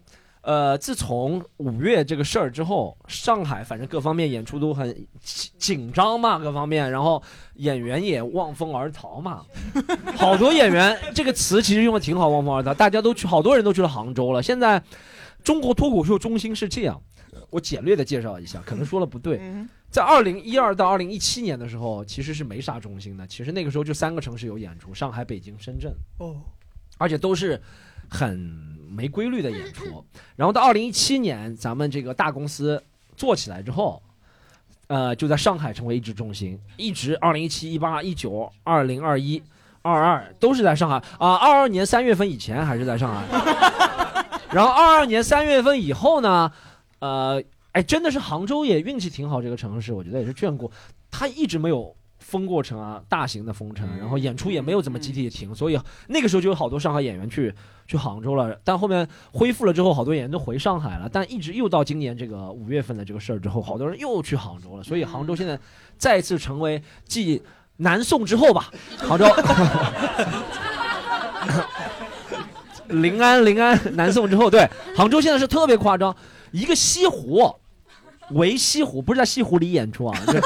[0.42, 7.20] 呃，自从五月这个事儿之后，上海反正各方面演出都很紧紧张嘛，各方面，然后
[7.54, 9.42] 演员也望风而逃嘛，
[10.16, 14.40] 好多演员这个词其实用的挺好，望风而逃，大家都去，好多人都去了杭州了。
[14.40, 14.80] 现在
[15.42, 17.00] 中国脱口秀中心是这样，
[17.50, 23.26] 我简略的介绍一下，可能说了不对，嗯在二零一二到二零一七年的时候，其实是没啥中心的。
[23.26, 26.36] 其实那个时候就三个城市有演出：上海、北京、深圳，哦，
[26.96, 27.60] 而且都是
[28.08, 28.30] 很
[28.90, 30.02] 没规律的演出。
[30.34, 32.82] 然后到二零一七年，咱们这个大公司
[33.16, 34.02] 做起来之后，
[34.86, 39.42] 呃，就在上海成为一支中心，一直二零一七、一八、一九、二零、二一、
[39.82, 41.34] 二二都是在上海啊。
[41.36, 43.26] 二二年三月份以前还是在上海，
[44.52, 46.52] 然后二二年三月份以后呢，
[47.00, 47.42] 呃。
[47.72, 50.70] 哎，真的是杭州也运气挺好，这个城市我觉得也是眷顾，
[51.10, 57.50] 它一直没有封过城啊，大型的封城，然后演出也没有怎么集体停，所以那个时候就有好多上海演员去
[57.86, 58.54] 去杭州了。
[58.62, 65.58] 但后面恢复了之后，好多演员都回上海了，但一直又到今年这个五月份的这个事儿之后，好多人又去杭州了，所以杭州现在
[65.96, 67.42] 再次成为继
[67.78, 69.24] 南宋之后吧，杭州。
[73.00, 76.14] 临安，临安，南宋之后，对，杭州现在是特别夸张，
[76.50, 77.54] 一个西湖，
[78.30, 80.40] 围西湖，不是在西湖里演出啊，就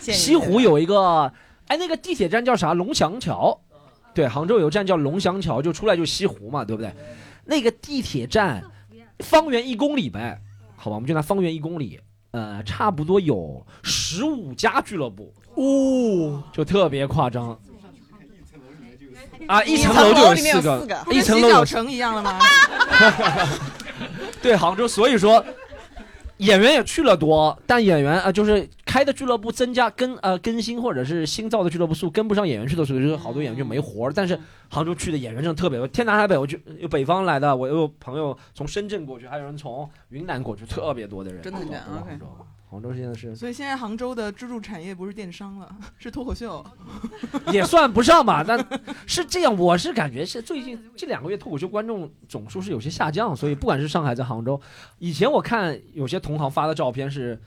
[0.12, 1.32] 西湖有一个，
[1.66, 2.72] 哎，那个地铁站叫啥？
[2.72, 3.60] 龙翔桥，
[4.14, 6.90] 对，杭州有个站叫龙翔桥，就出来就西湖嘛，对不对？
[7.44, 8.62] 那个地铁站
[9.20, 10.40] 方圆一公里呗，
[10.76, 17.58] 好吧，我们就拿方圆一公里，呃，差不多有十五家俱乐部，哦，就特别夸张。
[19.48, 22.38] 啊，一一层楼就有四四个一层楼有城一样了吗？
[24.40, 25.44] 对杭州，所以说
[26.36, 34.12] 演员也去了多，但演员啊、呃就是开的俱乐部增加跟呃更新或者是新造的俱乐部数跟不上演员去的时候，就是好多演员就没活儿。
[34.14, 41.42] 但是杭州去的演员真的特别多，天南海北，我就有北方来的，我有朋友从深圳过去，还有人从云南过去，特别多的人。
[41.42, 42.18] 真的 OK
[42.70, 46.64] 杭州，现在是所以现在杭州的支柱产业不是电商了，是脱口秀。
[47.50, 48.58] 也算不上吧，但
[49.06, 54.60] 是这样，我是感觉是最近这两个月脱口秀观众总数是有些下降，所以不管是上海在杭州，
[54.98, 57.40] 以前我看有些同行发的照片是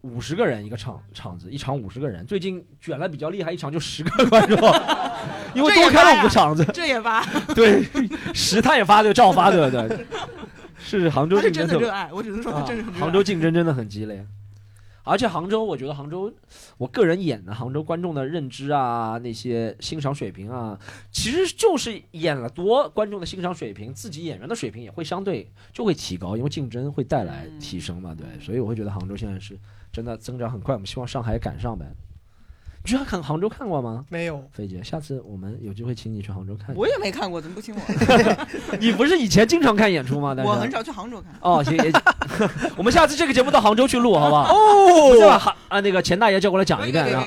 [0.00, 4.56] 五十个人一个场场子，一场五十个人，最近卷了比较厉害，一场就十个观众，
[5.54, 7.22] 因为多开了五个场子，这也发，
[7.54, 7.84] 对，
[8.32, 10.06] 十他也发对，照发对对，
[10.78, 13.00] 是杭州是竞争特别真的热爱，我只能说他啊真的很热爱。
[13.00, 14.24] 杭州竞争真的很激烈，
[15.06, 16.32] 而且杭州，我觉得杭州，
[16.78, 20.76] 我个人演的杭州观众的认知啊，那些欣赏水平啊，
[21.12, 29.56] 其实就是演了多，观众的欣赏水平，自己演员的水平也会相对就会提高，因为竞争会带来提升嘛，对，所以我会觉得杭州现在是
[29.92, 31.86] 真的增长很快，我们希望上海赶上呗。
[32.86, 34.04] 你去杭杭州看过吗？
[34.08, 34.40] 没有。
[34.52, 36.72] 飞姐，下次我们有机会请你去杭州看。
[36.76, 37.80] 我也没看过，怎么不请我？
[38.78, 40.36] 你不是以前经常看演出吗？
[40.46, 41.32] 我很少去杭州看。
[41.40, 41.92] 哦，行，也
[42.78, 44.54] 我们下次这个节目到杭州去录，好不好？
[44.54, 45.56] 哦，是吧？
[45.68, 47.26] 啊，那个钱大爷叫过来讲一个，然后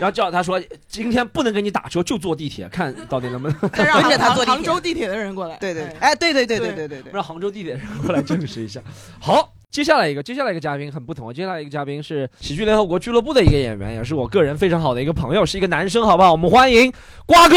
[0.00, 3.56] 然后叫他说，今天不能给你打车，就坐地铁，看到底能不能。
[3.74, 5.56] 而且他坐杭州地铁的人过来。
[5.58, 8.80] 对对，哎，对对对对对对对，让杭州地铁人过来证实一下。
[9.20, 9.52] 好。
[9.70, 16.32] 接下来一个，接下来一个嘉宾很不同，接下来一个嘉宾是喜剧联合国俱乐部的一个演员，也是我个人非常好的一个朋友，是一个男生，好不好？
[16.32, 16.90] 我们欢迎
[17.26, 17.56] 瓜哥。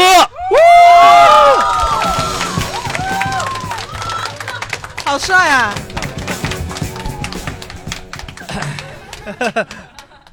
[5.06, 5.74] 好帅啊！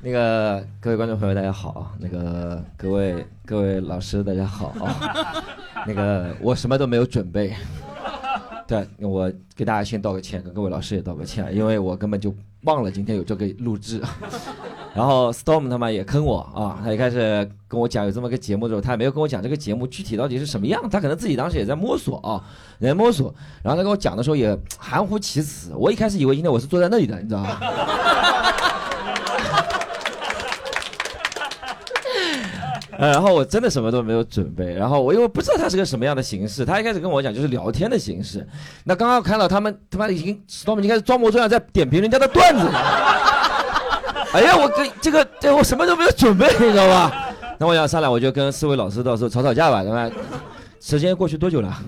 [0.01, 1.93] 那个各位观众朋友，大家好。
[1.99, 4.73] 那个各位各位老师，大家好。
[5.87, 7.55] 那个我什么都没有准备，
[8.67, 14.01] 对我给大家先道个歉，跟各位老师也道个歉，因为我根本就忘了今天有这个录制。
[14.93, 16.79] 然后 Storm 他妈也坑我啊！
[16.83, 22.43] 他一开始跟我讲有这么个节目的时候，他也没有跟我讲这个节目具体到底是什么样，他可能自己当时也在摸索啊，
[22.79, 23.31] 也在摸索。
[23.61, 27.59] 然后他跟我讲的时候也含糊其辞，我一开始以为今天我是坐在那里的，你知道吗？
[32.97, 38.45] 呃，然后我真的什么都没有准备，然后我因为不知道他是个什么样的形式，他一开始跟我讲就是聊天的形式，
[38.83, 42.73] 那刚刚看到他们他妈已经 Storm 已经开始装模作样在点评人家的段子了。
[44.33, 47.29] 哎呀，我跟这个这我什么都没有准备，你知道吧？
[47.59, 50.09] 那我想上来我就跟四位老师到时候吵吵架吧，对吧？
[50.79, 51.73] 时间过去多久了？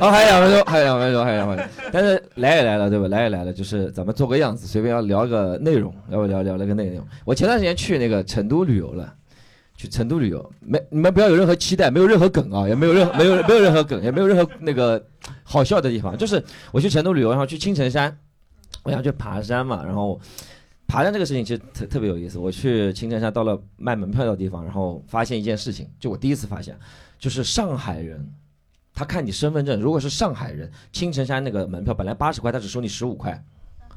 [0.00, 1.66] 哦，还有两分钟，还有两分钟，还有两分钟。
[1.92, 3.06] 但是来也来了，对吧？
[3.08, 7.06] 来也来了，就是咱们做个样子，随便要聊个内容，要不聊聊那个内容。
[7.24, 9.12] 我前段时间去那个成都旅游了，
[9.76, 15.04] 去成都旅游，没你们不要有任何期待，没有任何梗啊，也没有任何没有没有任何梗，也没有任何那个
[15.42, 16.16] 好笑的地方。
[16.16, 18.18] 就是我去成都旅游，然后去青城山，
[18.82, 20.20] 我想去爬山嘛，然后。
[20.88, 22.38] 爬山这个事情其实特特别有意思。
[22.38, 26.78] 我去青城山，到了卖门票的地方，然后发现一件事情，就我第一次发现，
[27.18, 28.24] 就是上海人，
[28.94, 33.44] 他看你身份证，如果是上海人，青城山那个门票本来八十块，他只收你十五块。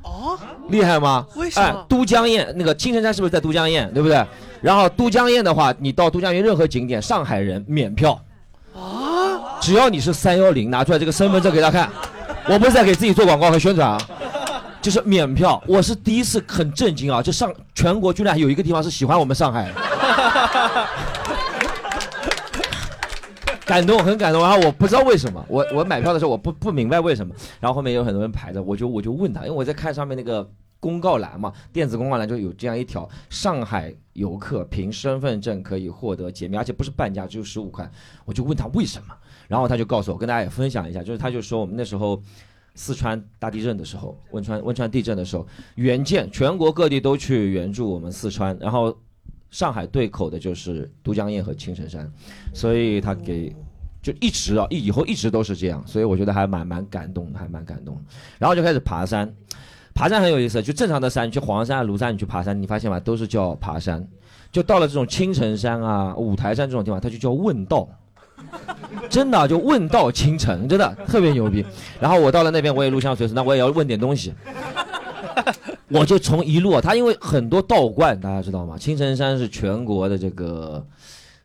[0.01, 0.35] 哦，
[0.69, 1.25] 厉害吗？
[1.35, 1.85] 为什么？
[1.89, 4.25] 都江堰那个青城山是不是在都江堰，对不对？
[4.61, 8.19] 然后都江堰的话，你到都江堰任何景点，上海人免票。
[8.75, 9.59] 啊！
[9.59, 11.89] 只要你是三幺零，拿出来这个身份证给他看，
[12.47, 13.97] 我不是在给自己做广告和宣传啊。
[14.81, 17.21] 就是免票，我是第一次很震惊啊！
[17.21, 19.69] 就上全国居然有一个地方是喜欢我们上海，
[23.69, 24.41] 感动很感动。
[24.41, 27.33] 然后我不知道为什么，我我买票的时候我不不明白为什么。
[27.59, 37.89] 然后后面有很多人排着，我就我就问他，因为我在看上面那个公告栏嘛，电子公告栏就有这样一条：上海游客凭身份证可以获得减免，而且不是半价，只有十五块。
[38.25, 39.15] 我就问他为什么，
[39.47, 42.21] 然后他就告诉我，跟大家也分享一下，就是他就说我们那时候。
[42.75, 48.95] 四川大地震的时候，汶川汶川地震的时候，援建全国各地都去援助我们四川，然后
[49.51, 52.09] 上海对口的就是都江堰和青城山，
[52.53, 53.55] 所以他给
[54.01, 57.99] 就一直啊以后一直都是这样，所以我觉得还蛮蛮感动，还蛮感动。
[58.37, 59.33] 然后就开始爬山，
[59.93, 62.99] 爬山很有意思，就正常的山，去黄山、庐山，你去爬山，你发现吗？
[62.99, 64.07] 都是叫爬山，
[64.51, 67.87] 就到了这种青城山啊、五台山这种地方，它就叫问道。
[69.09, 71.63] 真的就问道青城，真的特别牛逼。
[71.99, 74.33] 然后我到了那边，我也录像随时，那我也要问点东西。
[75.89, 78.77] 我就从一路，他因为很多道观，大家知道吗？
[78.77, 80.85] 青城山是全国的这个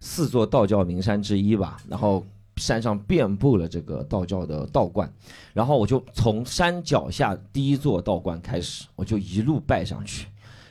[0.01, 1.79] 四座道教名山之一吧。
[1.89, 2.25] 然后
[2.57, 5.11] 山上遍布了这个道教的道观。
[5.53, 10.27] 然后我就从山脚下第一座道观开始，我就一路拜上去，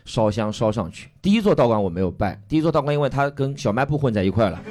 [0.06, 1.10] 烧香烧上去。
[1.22, 4.62] 第一座道观我没有拜，第一座道观因为它跟小卖部混在一块了。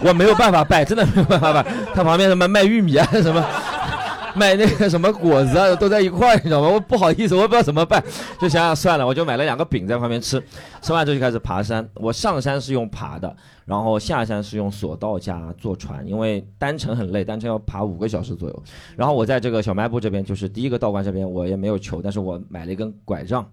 [0.00, 1.62] 我没有办法拜，真的没有办法拜。
[1.94, 3.44] 他旁边什么卖玉米啊，什么
[4.38, 6.68] 卖那个什么果子啊，都在一块儿，你知道吗？
[6.68, 8.02] 我不好意思，我也不知道怎么办，
[8.38, 10.42] 就想想算了，我就买了两个饼在旁边吃。
[10.82, 11.88] 吃完之后就开始爬山。
[11.94, 18.62] 我上山是用爬的，然后下山是用索道加坐船，因为单程很累，单程要爬五个小时左右。
[18.94, 23.46] 然后我在这个小卖部这边，就是第一个道观这边，我也没有求，但是我买了一根拐杖。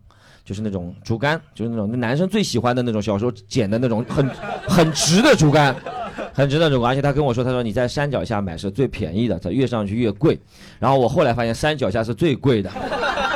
[0.46, 4.28] 就是那种竹竿，就是那种男生最喜欢的那种，小时候捡的那种很
[4.68, 5.74] 很直的竹竿，
[6.34, 6.92] 很直的竹竿。
[6.92, 10.40] 而且他跟我说，他说你在山脚下买是最便宜的，他越上去越贵。
[10.80, 12.70] 然后我后来发现山脚下是最贵的，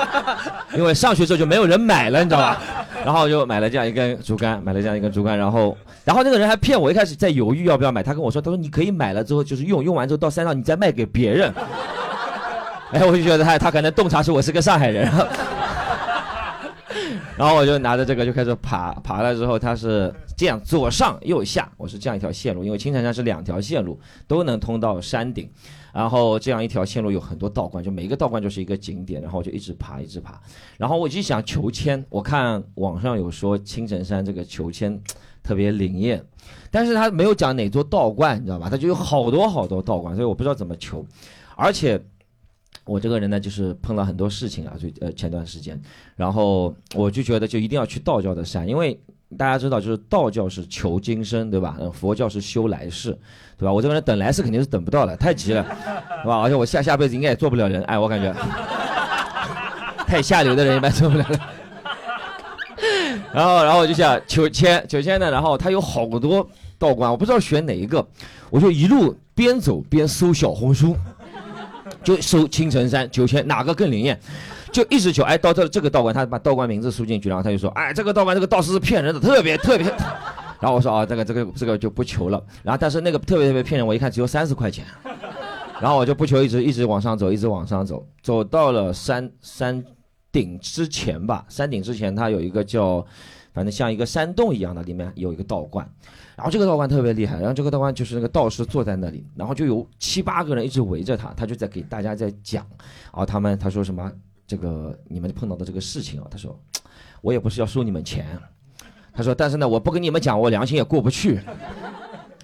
[0.75, 2.61] 因为上去之后就没有人买了，你知道吧？
[3.05, 5.37] 然后就买了这样一根竹竿，买了这样一根竹竿。
[5.37, 8.03] 然后，然后那个人还骗我，一开始在犹豫要不要买。
[8.03, 11.53] 他跟我说，他说你可以买了之后就是用，用完之后到山上你再卖给别人。
[12.91, 15.11] 哎，我就觉得他他可能洞察出我是个上海人。
[17.37, 25.47] 然后我就拿着这个就开始爬，爬了之后它是这样左上右下，我是这样一条线路，因为青城山是两条线路都能通到山顶，
[25.93, 30.41] 然后这样一条线路有很多道观，就每一个道观就是一个景点，然后我就一直爬一直爬，
[30.77, 34.99] 然后我就想求签，我看网上有说青城山这个求签
[35.43, 36.25] 特别灵验，
[36.71, 38.67] 但是他没有讲哪座道观，你知道吧？
[38.67, 41.05] 他就有好多好多道观，所以我不知道怎么求，
[41.55, 42.01] 而且。
[42.87, 45.79] 我这个人呢，就是碰到很多事情啊，最呃前段时间，
[46.15, 48.97] 然后我就觉得就一定要去道教的山，因为
[49.37, 51.77] 大家知道，就是道教是求今生，对吧？
[51.79, 53.11] 嗯，佛教是修来世，
[53.57, 53.73] 对吧？
[53.73, 55.63] 我这个人等来世肯定是等不到的，太急了，
[56.23, 56.39] 对吧？
[56.41, 58.33] 而且我下下辈子应该也做不了人，哎，我感觉
[60.07, 61.39] 太下流的人一般做不了了。
[63.33, 68.07] 然后，然后我就想求签，求签呢，然后他有好多道观，我不知道选哪一个，
[68.49, 69.15] 我就一路。
[69.37, 70.97] 边走边搜小红书，
[72.03, 74.19] 就搜青城山九千哪个更灵验。
[74.71, 79.87] 就一直求，哎，到这这个道观，他把道观名字输进去，然后他就说，哎，这个道观这个道士是骗人的，特别特别。
[80.59, 82.43] 然后我说啊，这个这个这个就不求了。
[82.63, 84.85] 然后但是那个特别特别骗人，我一看只有三十块钱，
[85.79, 89.83] 然后我就不求，一直一直往上走，一直往上走，走到了山山
[90.31, 91.45] 顶之前吧。
[91.47, 93.03] 山顶之前，它有一个叫，
[93.53, 95.89] 反正像一个山洞一样的，里面有一个道观。
[96.37, 102.65] 然后这个道观特别厉害，然后这个道观就是那个道士坐在那里，然后就有七八个人一直围着他，他就在给大家在讲，
[103.11, 104.09] 然后他们他说什么
[104.45, 106.57] 这个你们碰到的这个事情啊，他说
[107.21, 108.25] 我也不是要收你们钱。
[109.13, 111.39] 他说：“但是呢，我不跟你们讲，我良心也过不去。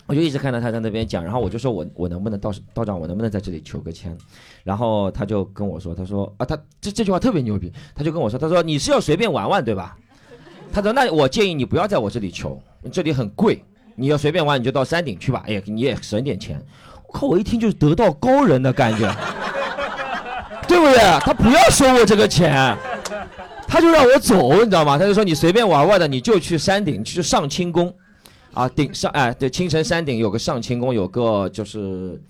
[0.08, 4.18] 我就一直看到他在那边讲，然后我就说我我能不能道道长，我能不能在这里求个签？
[4.64, 9.96] 然后他就跟我说，他说啊，他这这句话特别牛逼，他就跟我说，他说你是要随便玩玩对吧？
[10.72, 12.60] 他说那我建议你不要在我这里求，
[12.92, 13.64] 这里很贵，
[13.96, 16.60] 你要随便玩你就到山顶去吧，哎，你也省点钱。
[17.08, 19.14] 我靠，我一听就是得道高人的感觉，
[20.68, 20.98] 对不对？
[21.22, 22.78] 他不要收我这个钱。”
[23.66, 25.00] 他就让我走，你知道吗？
[25.00, 27.92] 他就说你随便玩玩的，你就去山顶去上清宫，
[28.54, 32.22] 啊，顶上哎，对，青城山顶有个上清宫，有个就是，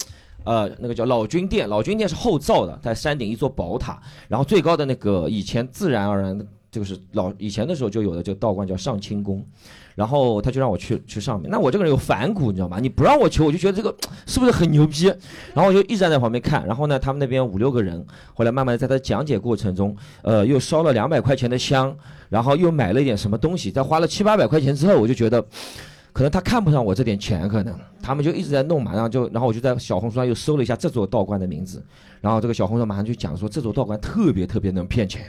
[0.46, 9.46] 呃，那个叫老君殿，老君殿是后造的，在山顶一座宝塔，然后最高的那个以前自然而然的，就是老以前的时候就有的这个道观叫上清宫。
[9.96, 12.80] 然后他就让我去去上面，那我这个人有反骨，你知道吗？
[12.80, 15.06] 你不让我求，我就觉得这个 是不是很牛逼？
[15.54, 16.66] 然后我就一直站在旁边看。
[16.66, 21.96] 然后呢，他们那边五六个人，后来慢慢在他讲解过程中，呃，又烧了两百块钱的香，
[22.30, 25.40] 然后又买了一点什么东西，在花了七八百块钱之后，我就觉得，
[26.12, 28.94] 可能他看不上我这点钱，可能他们就一直在弄嘛。
[28.94, 31.84] 然后就，然后我就在小红书上又搜了一下这座道观的名字，
[32.20, 35.24] 然后这个小红书马上就讲说这座道观特别特别能骗钱。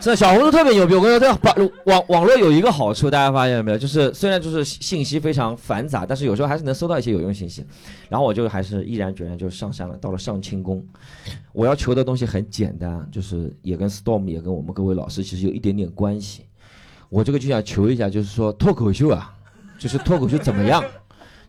[0.00, 3.76] 这小红书特别牛逼，我跟你说，这网网网络有一个好处，大家发现了没有？
[3.76, 7.64] 就是虽然就是信息非常繁杂，但是有时候还是能搜到一些有用信息。
[8.08, 10.84] 然后我就还是毅然决然就上山了，到了上清宫。
[11.52, 16.44] 我要求的东西很简单，就是也跟 Storm 也跟我们各位老师其实有一点点关系。
[17.08, 19.34] 我这个就想求一下，就是说脱口秀啊，
[19.78, 20.82] 就是脱口秀怎么样？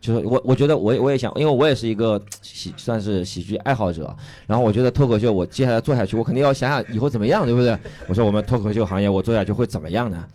[0.01, 4.15] 就是我，我觉得我我也想，因为我也是一个喜算是喜剧爱好者。
[4.47, 7.77] 然后我觉得脱口秀，我接下来做下去，我肯定要想想以后怎么样，对不对？
[8.07, 10.25] 我说我们脱口秀行业，我做下去会怎么样呢？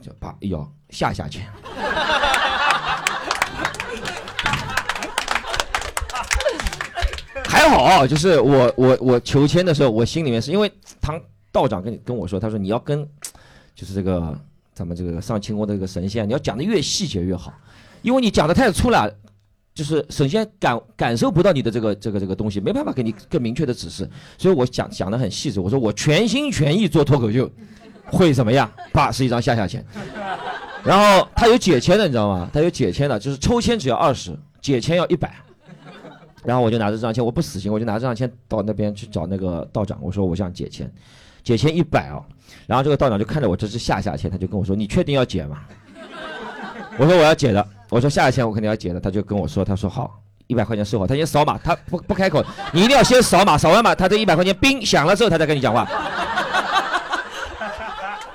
[0.00, 1.40] 就把要下下去。
[7.48, 10.70] 还好，就是我我我求签的时候，我心里面是因为
[11.00, 11.20] 唐
[11.50, 13.04] 道长跟你跟我说，他说你要跟
[13.74, 14.38] 就是这个
[14.74, 17.52] 咱们这个上清宫的这个神仙，你要讲的越细节越好。
[18.06, 19.12] 因为你讲的太粗了，
[19.74, 25.58] 就是首先感感受不到你的这个这个这个东西，没办法给你更明确的指示，所以我讲讲的很细致。
[25.58, 27.50] 我说我全心全意做脱口秀，
[28.04, 28.70] 会怎么样？
[28.92, 29.84] 爸是一张下下签，
[30.84, 32.48] 然后他有解签的，你知道吗？
[32.52, 35.34] 他有解签的，就是抽签只要二十，解签要一百。
[36.44, 40.88] 然后我就拿着这张签，我不死心，我就拿这张签到那边去找那个道长，我说我想解签，
[41.42, 42.22] 解签一百哦。
[42.68, 45.64] 然后这个道长就看着我这支下下签，他就跟我说：“你确定要解吗？”
[46.98, 47.66] 我说我要解的。
[47.88, 55.88] 我说下一签我肯定要解的，他就跟我说，他说好，一百块钱收好，他先扫码，他不不开口，你一定要先扫码，扫完码，他这一百块钱冰响了之后，他再跟你讲话，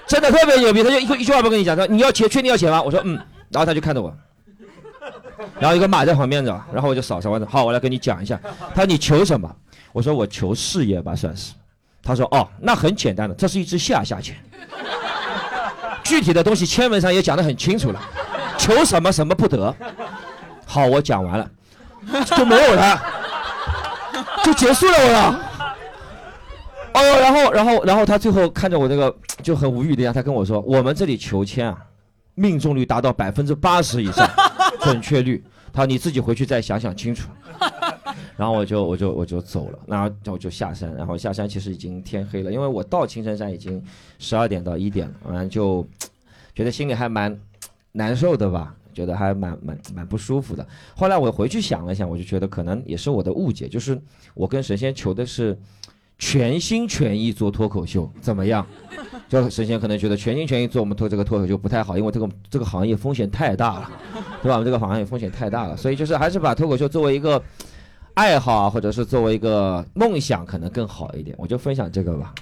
[0.08, 2.82] 真的特别牛逼，他就一一句话不跟你讲，说你要钱确定要钱吗？
[2.82, 4.16] 我说嗯，然后他就看着我，
[5.60, 8.40] 然后一个码在旁边着，然后我就扫扫完，好，我来跟你讲一下，
[8.74, 9.54] 他说你求什么？
[9.92, 11.52] 我说我求事业吧，算是，
[12.02, 14.34] 他说哦，那很简单的，这是一支下下签，
[16.06, 18.02] 具体的东西签文上也讲得很清楚了。
[18.62, 19.76] 求什么什么不得，
[20.68, 21.52] 好，我讲完了，
[22.38, 23.02] 就没有了，
[24.44, 25.52] 就结束了，我了。
[26.94, 31.76] 哦，然后，然后，然后他最后看着我那个就很无语的样，他跟我说：“我们这里求签啊，
[32.36, 34.30] 命中率达到百分之八十以上，
[34.84, 35.44] 准确率。”
[35.74, 37.30] 他说：“你自己回去再想想清楚。”
[38.38, 43.84] 然后我就我就我就走了，然后我就下山，然后下山其实已经天黑了，因为我到青城山已经
[44.20, 45.84] 十二点到一点了，完了就
[46.54, 47.36] 觉得心里还蛮。
[47.92, 50.66] 难受的吧，觉得还蛮蛮蛮不舒服的。
[50.96, 54.00] 后来我回去想了想，我就觉得可能也是我的误解，就是
[54.34, 55.58] 我跟神仙求的是
[56.18, 58.66] 全心全意做脱口秀，怎么样？
[59.28, 63.92] 就神仙可能觉得全心全意做我们脱这个脱口秀不太好，因为这个这个行业风险太大了，
[64.44, 64.56] 对吧？
[64.56, 67.42] 我们这个行业风险太大了，所以就是还是把脱口秀作为一个
[68.14, 71.36] 爱好啊，或者是作为一个梦想，可能更好一点。
[71.40, 72.34] 我就分享这个吧。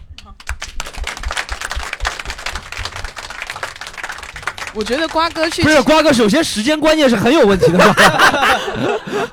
[4.73, 7.77] 我觉得瓜哥去不是瓜哥，首先时间观念是很有问题的。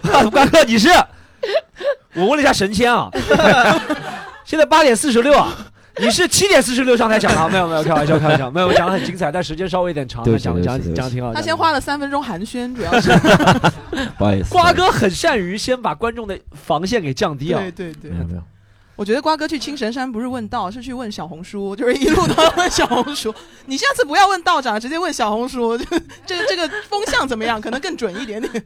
[0.30, 0.89] 瓜哥，你是？
[2.14, 3.11] 我问了一下神仙啊，
[4.45, 5.53] 现在八点四十六啊，
[5.99, 7.47] 你是七点四十六上台讲的啊？
[7.53, 11.34] 没有没有，开玩笑开玩笑，没有，我讲的很精彩，但时间稍微有点长，讲讲讲得挺好。
[11.34, 13.11] 他先花了三分钟寒暄，主要是
[14.16, 17.70] 不好意思，瓜哥很善于先把观众的防线给降低啊对。
[17.70, 18.18] 对对没。
[18.18, 18.43] 有没有，
[18.97, 23.32] 我觉得瓜哥去青神山不是问道，是去问小红书，就是一路都要问小红书。
[23.66, 25.84] 你下次不要问道长，直接问小红书， 就
[26.26, 28.64] 这个这个风向怎么样，可能更准一点点。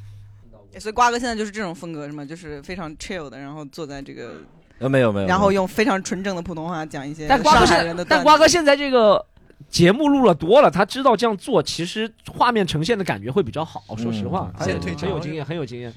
[0.80, 2.24] 所以瓜哥现在就是这种风格是吗？
[2.24, 4.40] 就是非常 chill 的，然后坐在这个，
[4.78, 8.04] 呃没有没有，然后用非常纯正的普通话讲一些但瓜哥上海现在，人的。
[8.04, 9.22] 但瓜哥现在这个
[9.68, 13.82] 节目录了多了，他知道这样做，其实画面呈现的感觉会比较好。
[13.96, 14.78] 说实话，很有
[15.18, 15.92] 经验，很有经验。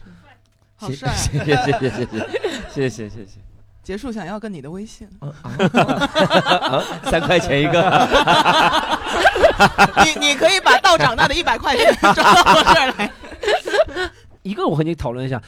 [0.76, 1.16] 好帅、啊！
[1.16, 3.51] 谢谢谢谢谢谢谢谢谢谢。
[3.84, 7.82] 结束想要个你的微信， 啊，三块钱一个，
[10.06, 13.12] 你你可以把道长那的一百块钱 转到我这儿来。
[14.44, 15.42] 一个我和你讨论一下，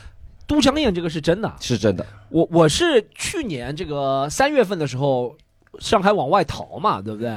[0.47, 1.51] 都江堰这个是真的。
[1.59, 5.35] 是真的，我我是去年这个三月份的时候，
[5.79, 7.31] 上海往外逃嘛，对不对？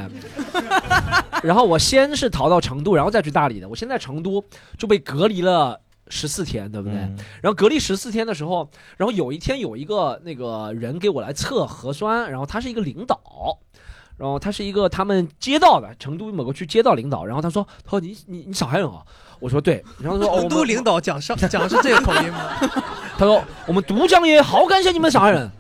[1.43, 3.69] 然后我先是逃到成都，然后再去大理的。
[3.69, 4.43] 我先在成都
[4.79, 5.79] 就被隔离了
[6.09, 6.97] 十四天，对不对？
[6.99, 13.21] 嗯然后隔离十四天的时候，然后有一天有一个那个人给我来测核酸，然后他是一个领导。
[14.19, 19.03] 然后他是一个他们街道的成都某个区街道领导，然后他说：“他说你你你上海人啊？”
[19.39, 22.57] 我说：“对。”然后他说：“哦，我们成都领导讲上讲的是这个口音吗？
[23.19, 25.51] 他说我们都江堰好感谢你们上海人。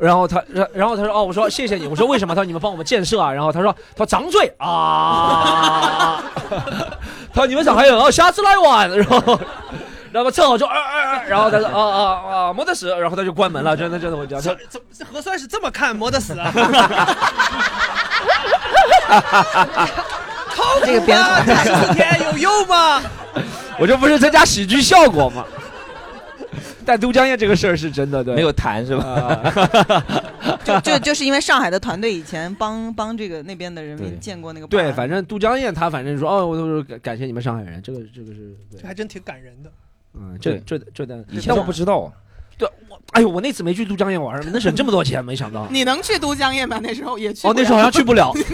[0.00, 2.34] 然后他，然然后他说哦，我说谢谢你，我说为什么？
[2.34, 3.30] 他说你们帮我们建设啊。
[3.30, 6.22] 然后他说他说张嘴啊，
[7.34, 8.90] 他说 你们咋还有哦，下次来玩。
[8.90, 9.40] 然后
[10.10, 14.42] 然后正好就啊啊啊，然后他说啊啊啊没得事，然后他就关门了，真的真的会这样。
[14.42, 16.50] 他这这这核酸是这么看，没得死啊！
[20.56, 21.42] 靠这个编啊！
[21.46, 23.02] 这十四天有用吗？
[23.78, 25.44] 我这不是增加喜剧效果吗？
[26.84, 29.04] 但都江堰这个事儿是真的，对，没有谈是吧？
[29.04, 39.70] 啊 就就就是因为上海的团队以前帮帮这个那边的人对民建过那个对，反正都江堰他反正说哦，我都是感感谢你们上海人，这个这个是对这，还真挺感人的。
[40.14, 42.12] 嗯，这这这但以前我不知道，
[42.58, 45.66] 对我，哎呦，我那次没去都江堰玩，能省这么多钱，没想到。
[45.70, 46.80] 你能去都江堰吗？
[46.82, 48.32] 那时候也去哦，那时候好像去不了。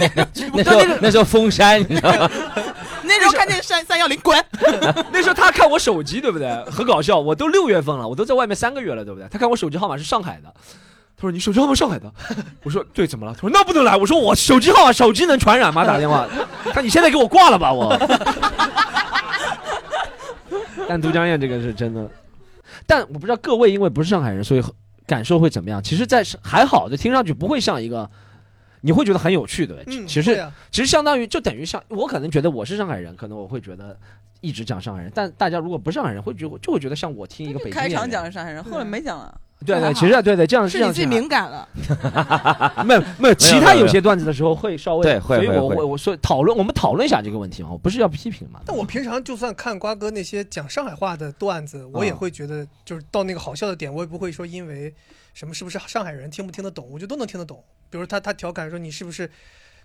[0.53, 2.31] 那时候那时候封山，你知道吗？
[3.07, 4.37] 那时候看见三三幺零滚，
[5.13, 6.49] 那时候他看我手机，对不对？
[6.71, 9.29] 很搞笑，我都六月份了，我都在外面三个月了，对不对？
[9.31, 10.53] 他看我手机号码是上海的，
[11.17, 12.13] 他说你手机号码上海的，
[12.65, 13.33] 我说对，怎么了？
[13.35, 15.85] 他说那不能来，我说我手机号码手机能传染吗？
[15.85, 16.27] 打电话，
[16.75, 17.97] 他你现在给我挂了吧，我。
[20.89, 22.09] 但都江堰这个是真的，
[22.87, 24.63] 但我不知道各位因为不是上海人，所以
[25.07, 25.83] 感受会怎么样？
[25.83, 28.09] 其实，在还好的，听上去不会像一个。
[28.81, 29.99] 你会觉得很有趣，对不对？
[29.99, 33.97] 嗯，其实其实相当于就等于像我可能觉得我是上海人，可能我会觉得
[34.41, 39.41] 一直讲上海人，但大家如果不是上海人，会觉得就会觉得像我听一个北京开场员讲的上海人，后来没讲了。
[39.65, 41.67] 对对， 其实对对，这样这样是你自己敏感了。
[42.85, 48.61] 没有没有，其他没有没有有些段子的时候会稍微对会所以会会我我我说讨论我们讨论一下这个问题嘛，我不是要批评嘛。
[48.67, 54.95] 但我平常就算看瓜哥那些讲上海话的段子，我也会觉得，就是到那个好笑的点，我也不会说因为
[55.37, 57.63] 什么是不是上海人听不听得懂，我觉得都能听得懂。
[57.91, 59.31] 比如他他调侃说你是不是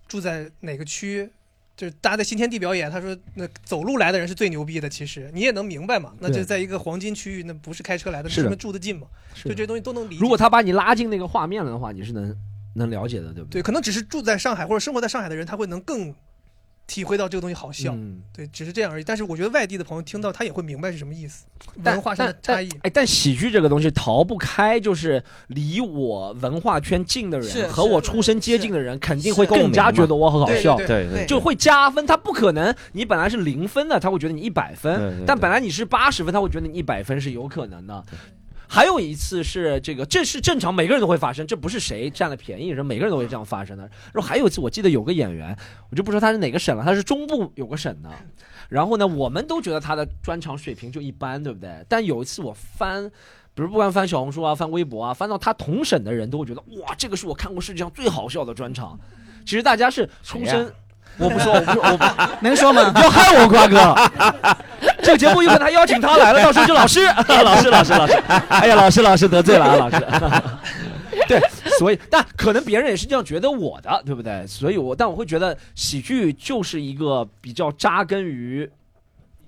[0.08, 1.30] 住在哪个区，
[1.76, 6.14] 就是大家在新天地表演，他说那走路来的人是最牛逼的，其实你也能明白嘛。
[6.22, 10.22] 那就在一个黄金区域，那不是开车来的，是的是们住得近嘛，是就这些东西都能理解。
[10.22, 12.34] 如果他把你拉进那个画面了的话，你是能
[12.76, 13.62] 能了解的，对不对，对？
[13.62, 16.16] 可能只是住在上海或者生活在上海的人，他会能更
[16.88, 17.94] 体会到这个东西好笑。
[17.94, 19.04] 嗯，对，只是这样而已。
[19.04, 21.46] 但是我觉得外地的朋友听到他也会明白是什么意思，
[21.84, 22.70] 文化上的差异。
[22.84, 30.76] 哎，但喜剧这个东西逃不开，就是离我文化圈近的人和我出身接近的人，肯定会更加觉得我很好笑。
[30.76, 38.04] 对对对对就会加分，他不可能，你本来是零分的，他会觉得你一百分，对对对但本来你是八十分，他会觉得你一百分是有可能的。
[38.74, 43.84] 还有一次是这个，这是正常，每个人都会发生，这不是谁占了便宜，人每个人都会这样发生的。
[44.14, 45.54] 然后还有一次，我记得有个演员，
[45.90, 48.10] 我就不说他是哪个省了，他是中部有个省的。
[48.70, 51.86] 然后呢，我们都觉得他的专场水平就一般，对不对？
[51.90, 53.10] 但有一次我翻，
[53.54, 58.98] 比如不管翻小红书啊，翻微博啊，翻到他同省的人都会觉得，哇，这个是我看过世界上最好笑的专场。
[59.46, 60.72] 其实大家是出谁身呀，
[61.18, 62.90] 我不说，我不说，我不能说吗？
[62.90, 64.91] 不要害我，瓜哥。
[65.04, 68.14] 这个节目有可能还邀请他来了，到时候就老师， 老师，老师，老师。
[68.50, 69.98] 哎呀，老师，老师得罪了啊，老师。
[71.28, 71.40] 对，
[71.78, 74.46] 所以但可能别人也是这样觉得我的，对不对？
[74.48, 78.70] 所以我但我会觉得喜剧就是一个比较扎根于，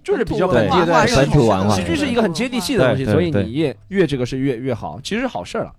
[0.03, 5.71] 就是比较本地的本土文化本土文化喜剧是一个很接地气的东西，所以你越越这个是越越好，其实是好事儿了。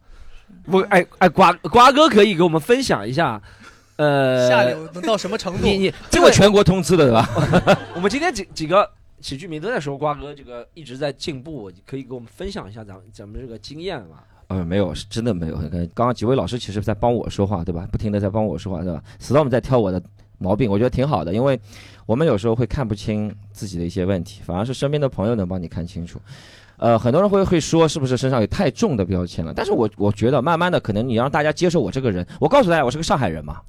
[0.66, 3.40] 我哎哎，瓜瓜哥可以给我们分享一下，
[3.96, 5.60] 呃，下流能到什么程度？
[5.62, 7.28] 你你这个全国通吃的对吧？
[7.94, 8.90] 我们今天几几个
[9.24, 14.18] 喜剧迷都在说瓜哥这个一直在进步，可以给我们分享一下咱们咱们这个经验吗？
[14.48, 15.56] 呃，没有，是真的没有。
[15.94, 17.88] 刚刚几位老师其实在帮我说话，对吧？
[17.90, 20.02] 不停的在帮我说话，对吧？Storm 在挑我的
[20.36, 21.58] 毛病，我觉得挺好的，因为
[22.04, 26.20] 我们有时候会看不清自己的一些问题，反而是身边的朋友能帮你看清楚。
[26.76, 29.54] 呃，很多人会会说是不是身上有太重的标签了？
[29.56, 33.62] 但是我我觉得慢慢的，可能你让大家接受我这个人，我告诉大家我是个上海人嘛，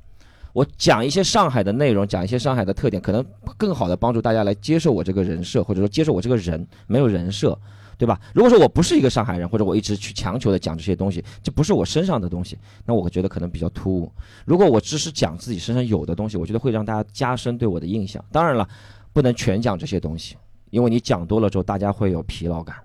[0.55, 3.23] 我讲一些上海的内容，讲一些上海的特点，可能
[3.57, 7.59] 更好的帮助大家来接受我这个人设，或者说接受我这个人，没有人设。
[7.97, 8.19] 对吧？
[8.33, 14.11] 如果说我不是一个上海人，或者我一直去强求的讲这些东西，这不是我身上的东西，那我觉得可能比较突兀。
[14.45, 18.21] 如果我只是讲自己身上有的东西，我觉得会让大家加深对我的印象。
[18.33, 18.67] 当然了，
[19.13, 20.35] 不能全讲这些东西，
[20.71, 22.75] 因为你讲多了之后，大家会有疲劳感。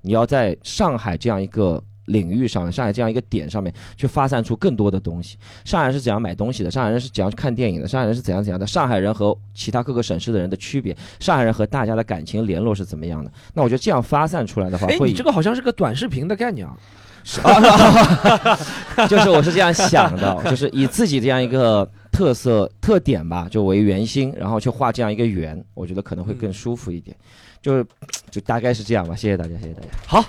[0.00, 5.36] 你要在上海这样一个领域上，上海这样一个点上面去发散出更多的东西。
[5.64, 6.70] 上海人是怎样买东西的？
[6.70, 7.88] 上海人是怎样去看电影的？
[7.88, 8.66] 上海人是怎样怎样的？
[8.66, 10.96] 上海人和其他各个省市的人的区别？
[11.20, 13.30] 上海人和大家的感情联络是怎么样的？
[13.54, 16.76] 那我觉得这样发散出来的话，哎，会你这个好像是个短视频的概念啊。
[19.08, 27.16] 就是我是这样想的，就是以自己这样一个特色特点吧，就为圆心，然后去画这样一个圆，我觉得可能会更舒服一点。
[27.62, 27.86] 就是
[28.30, 29.88] 就大概是这样吧，谢谢大家，谢谢大家。
[30.06, 30.22] 好，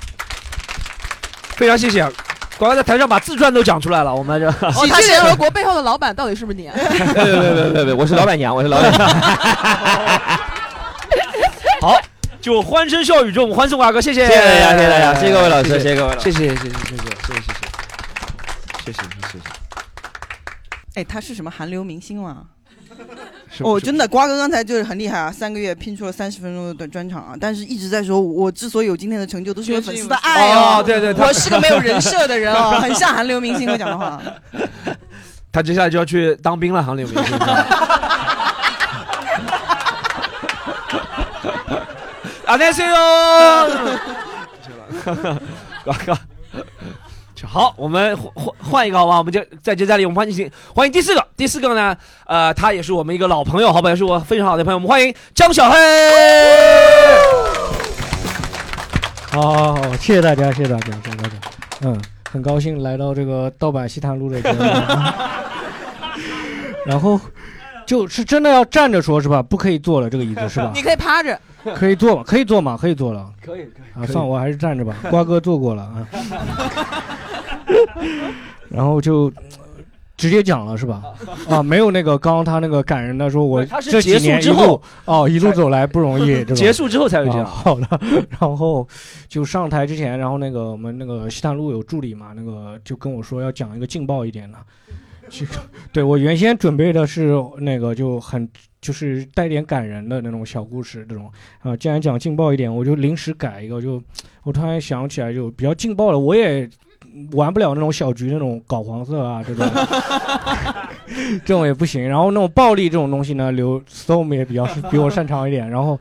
[1.55, 2.01] 非常谢谢。
[2.57, 6.73] 刚刚在台上把自传都讲出来了，我们这喜剧联合国背后的老板到底是不是你啊？
[6.79, 9.09] 别别别别别，我是老板娘，我是老板娘。
[11.81, 11.97] 好，
[12.39, 17.43] 就欢声笑语中欢送瓜哥，谢谢，谢谢大家，谢谢大家，谢谢各位老师，谢谢各位老师，谢谢谢谢谢谢谢谢谢
[18.85, 19.39] 谢谢谢谢谢。
[20.95, 22.43] 哎，他是什么韩流明星吗？
[23.54, 34.20] 是哦，真的，瓜哥刚才就是很厉害啊，三个月拼出了三十分钟的短专场啊，但是一直在说，我之所以有今天的成就，都是因为粉丝的爱哦，对对，他我是个没有人设的人哦， 很像韩流明星会讲的话。
[35.52, 37.38] 他接下来就要去当兵了，韩流明星。
[42.46, 42.94] 안녕하세요。
[47.43, 49.17] 好，我们换换换一个好吧？
[49.17, 55.77] 我们就在接再厉我们欢迎欢迎第四个，第四个呢，呃，他也是我们一个老朋友，好吧，也是我非常好的朋友，我们欢迎张小黑。
[59.31, 61.31] 好好好，谢谢大家，谢谢大家，谢谢大家。
[61.81, 61.99] 嗯，
[62.31, 64.63] 很高兴来到这个盗版西坛路的节目。
[66.85, 67.19] 然后
[67.85, 69.41] 就是真的要站着说，是吧？
[69.41, 70.71] 不可以坐了，这个椅子是吧？
[70.73, 71.37] 你可以趴着，
[71.75, 72.23] 可以坐吗？
[72.25, 72.77] 可以坐吗？
[72.79, 73.31] 可以坐了。
[73.41, 74.95] 可以可以啊，算了，我还是站着吧。
[75.09, 76.07] 瓜哥坐过了啊。
[78.69, 79.31] 然后就
[80.17, 81.03] 直接讲了是吧？
[81.49, 87.87] 啊，没有那个刚刚他那个感人的说，我他是这几结束年一路之后哦一路走来不容易，对吧结束之后才会这样啊好的，
[88.39, 88.87] 然后
[89.27, 94.57] 就上台之前，然后那个我们那个西坛路有助理嘛，那个就跟我说要讲一个劲爆一点的。
[95.27, 95.53] 这个
[95.91, 98.47] 对我原先准备的是那个就很
[98.85, 101.31] 就是带点感人的那种小故事这种
[101.63, 103.99] 啊，既然讲劲爆一点，我就临时改一个，就
[104.43, 106.69] 我突然想起来就比较劲爆了，我也
[107.31, 109.65] 玩不了那种小局那种搞黄色啊这种，
[111.43, 112.07] 这种也不行。
[112.07, 115.67] 然后那种暴力这种东西呢，刘 Storm 也比较比我擅长一点。
[115.67, 115.99] 然后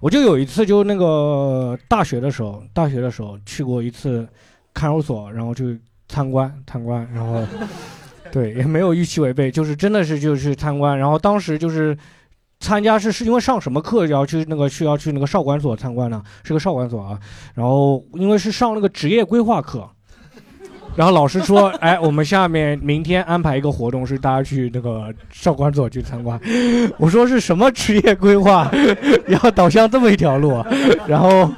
[0.00, 4.26] 我就有一次就那个大学的时候，大学的时候去过一次
[4.72, 5.78] 看守所，然后去
[6.08, 7.44] 参观参观，然后
[8.30, 10.98] 对也没有预期违背，就是真的是就是参观。
[10.98, 11.94] 然后当时就是。
[12.62, 16.22] 参加是是因为上什么课要去那个去要去那个少管所参观呢？
[16.44, 17.18] 是个少管所啊。
[17.54, 19.88] 然后因为是上那个职业规划课，
[20.94, 26.40] 然后老师说， 哎，我们下面明天安排一个活动，是大家去那个少管所去参观。
[26.98, 28.70] 我说是什么职业规划，
[29.26, 30.64] 要导向这么一条路啊？
[31.08, 31.50] 然后，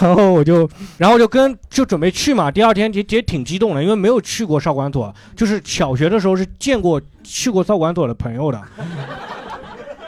[0.00, 2.52] 然后我就，然后就跟就准备去嘛。
[2.52, 8.60] 第二天也也挺激动的，因为没有去过少管所，就是小学的时候是见过去过少管所的朋友的。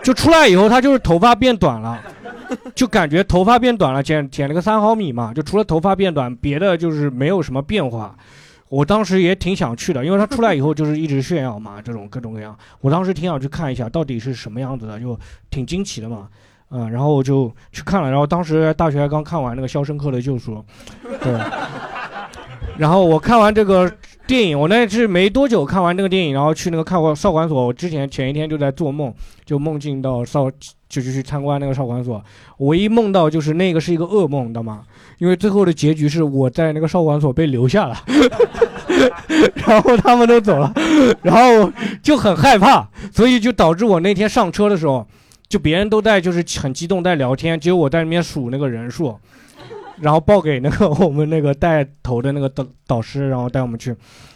[0.05, 1.99] 就出来以后，他就是头发变短了，
[2.77, 8.15] 就感觉头发变短了，剪剪了个三毫米嘛，就除了头发变短，别的就是没有什么变化。
[8.69, 12.57] 我当时也挺想去的，因为他出来以后就是一直炫耀嘛， 这种各种各样。
[12.81, 15.19] 我当时挺想去看一下到底是什么样子的，就
[15.51, 16.29] 挺惊奇的嘛。
[16.71, 20.57] 嗯，然后我就去看了，然后当时大学刚看完那个《肖申克的救赎》，
[21.23, 21.41] 对。
[22.77, 23.89] 然后我看完这个
[24.27, 27.67] 电影，我那是没多久看完那个电影，然后去那个看过少管所。
[27.67, 29.13] 我之前前一天就在做梦，
[29.45, 30.51] 就梦境到少，
[30.89, 32.23] 就是去参观那个少管所。
[32.59, 34.83] 唯一梦到就是那个是一个噩梦，你知道吗？
[35.19, 37.97] 因为最后的结局是我在那个少管所被留下了，
[39.67, 40.73] 然后他们都走了，
[41.23, 41.71] 然后
[42.03, 45.07] 就很害怕，所以就导致我那天上车的时候，
[45.49, 49.19] 就别人都在就是很激动在聊天，只有我在那边数那个人数。
[50.01, 53.91] 然后报给那个 我们那个带头的那个导导师，然后带我们去，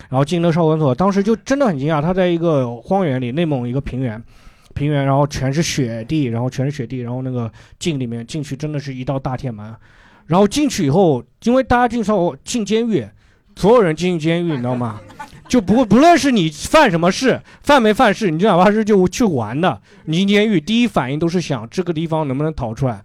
[0.08, 4.22] 然后进那少管所，当时就真的很惊讶，他在一个荒原里，内蒙一个平原，
[4.74, 9.74] 平原，然后全是雪地，然后全是雪地，然后那个进里面进去真的是一道大铁门，
[10.26, 13.06] 然后进去以后，因为大家进少进监狱，
[13.56, 15.00] 所有人进监狱，你知道吗？
[15.48, 23.02] 就不不论是你犯什么事，犯没犯事，你就哪怕是就去玩的，你进监狱第一反应都是想这个地方能不能逃出来，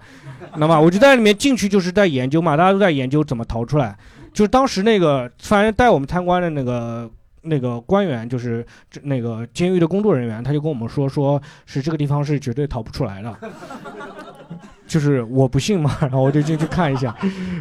[0.55, 0.79] 知道吗？
[0.79, 3.95] 我就在里面进去就是在研究嘛，大家都在研究怎么逃出来。
[4.33, 7.09] 就是当时那个反正带我们参观的那个
[7.43, 13.35] 那个官员，就是这那个监狱的工作人员，他就跟我们说，说是这个地方是绝对逃不出来的。
[14.87, 17.15] 就是我不信嘛，然后我就进去看一下，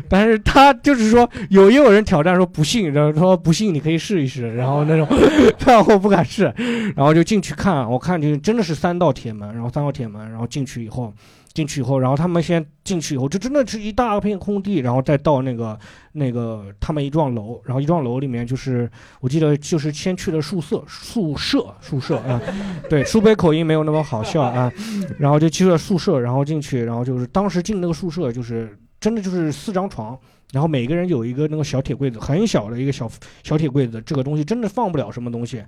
[0.09, 5.07] 但是他就是说有也有人挑战说不信，然后说不信你可以试一试，然后那种，
[5.65, 6.53] 但我不敢试，
[6.97, 11.13] 然后就进去看，我看就真的是三道铁门，然后三道铁门，然后进去以后。
[11.53, 15.79] 进去以后，然后他们先进去以后，就真的是一大片空地，然后再到那个
[16.13, 18.91] 那个他们一幢楼，然后一幢楼里面就是
[19.21, 22.41] 我记得就是先去了宿舍宿舍宿舍啊，
[22.89, 24.73] 对，苏北口音没有那么好笑啊，
[25.19, 30.19] 然后就去了宿舍，然后进去，然后就是当时进那个宿舍就是真的就是四张床，
[30.53, 33.11] 然后每个人有一个那个小铁柜子，很小的一个小
[33.43, 35.63] 小铁柜子，这个东西真的放不了什么东西。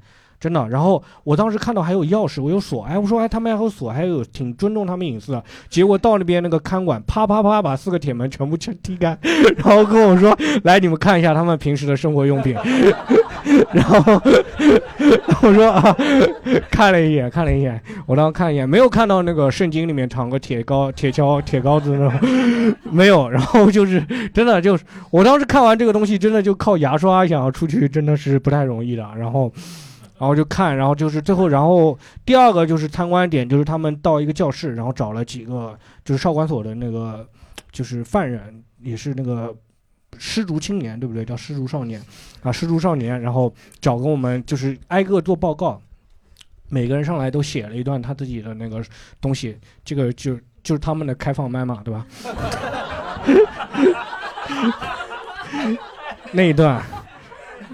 [0.45, 5.43] 真的，然后我当时看到还有钥匙，我有锁，哎，我说哎，他们还有锁，还有挺尊重他们隐私的。
[5.71, 9.17] 结果到那边那个看管啪啪啪把四个铁门全部 全踢开，
[9.57, 12.55] 然后跟我说，来你们看一下他们平时的生活用品。
[13.73, 14.21] 然后
[15.41, 15.97] 我说啊，
[16.71, 23.31] 看了一眼，看了一眼，我当时看一眼，没有看到那个圣经里面藏个铁膏、铁锹、铁膏子那种，没有。
[23.31, 29.09] 然后就是真的就是，我当时看完这个东西，真的就靠牙刷想要出去，真的是不太容易的。
[29.17, 29.51] 然后。
[30.17, 37.29] 然后就看，然后就是最后，然后第二个就是参观点，就是他们到一个教室，然后找了几个就是少管所的那个
[37.73, 39.53] 就是犯人，也是那个
[40.17, 41.25] 失足青年，对不对？
[41.25, 42.01] 叫失足少年
[42.43, 45.83] 啊，失足少年，然后找跟我们就是挨个做报告，
[46.69, 48.85] 每个人上来都写了一段他自己的那个
[49.21, 52.07] 东西，这个就就是他们的开放麦嘛，对吧？
[56.31, 56.81] 那一段。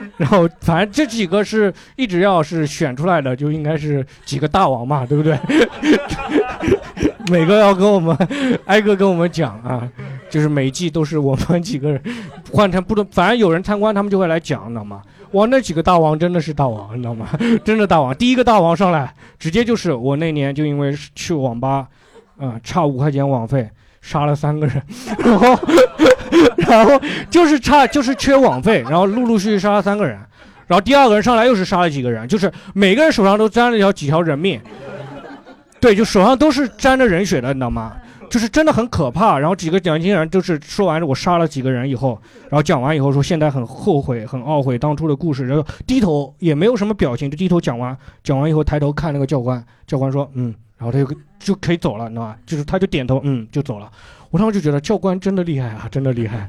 [0.16, 5.38] 然后，反正这几个是一直要是选出来的，就应该是几个大王嘛， 对不对？
[7.30, 8.16] 每个要跟我们
[8.66, 9.88] 挨个跟我们讲啊，
[10.28, 12.03] 就是每季都是我们几个人
[12.53, 15.03] 换成不同，反正有人参观，他们就会来讲，你知道吗？
[15.32, 17.28] 哇，那几个大王真的是大王，你知道吗？
[17.64, 21.86] 真的大王，第一个大王上来，直接就是我那年就因为去网吧，
[22.38, 23.70] 啊，差五块钱网费。
[24.01, 24.82] 杀了三个人，
[25.18, 25.59] 然后，
[26.57, 30.18] 然后就是差就是缺网费，然后陆陆续续杀了三个人，
[30.66, 34.61] 然后第二个人上来又是杀了几个人，就是每个人手上都沾了条几条人命，
[35.80, 37.92] 对，就手上都是沾着人血的，你知道吗？
[38.30, 39.36] 就是真的很可怕。
[39.38, 42.16] 然后几个年轻人就是说完我杀了几个人以后，
[42.48, 50.55] 然后讲完以后说现在很后悔很懊悔当初的故事，然后低头也没有什么表情，就低头讲完讲完以后抬头看那个教官，教官说嗯。
[50.81, 52.37] 然后他就就可以走了，你知道吧？
[52.47, 53.93] 就是他就点头，嗯，就走了。
[54.31, 56.49] 我当时就觉得教官真的厉害啊，真的厉害。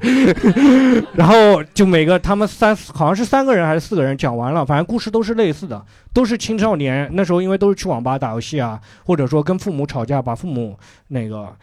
[1.14, 10.78] 然后就每个他们三好像是三个人还是四个人讲完了，反正故事都是类似的，都是青少年那时候因为都是去网吧打游戏啊，或者说跟父母吵架，把父母
[11.08, 11.54] 那个。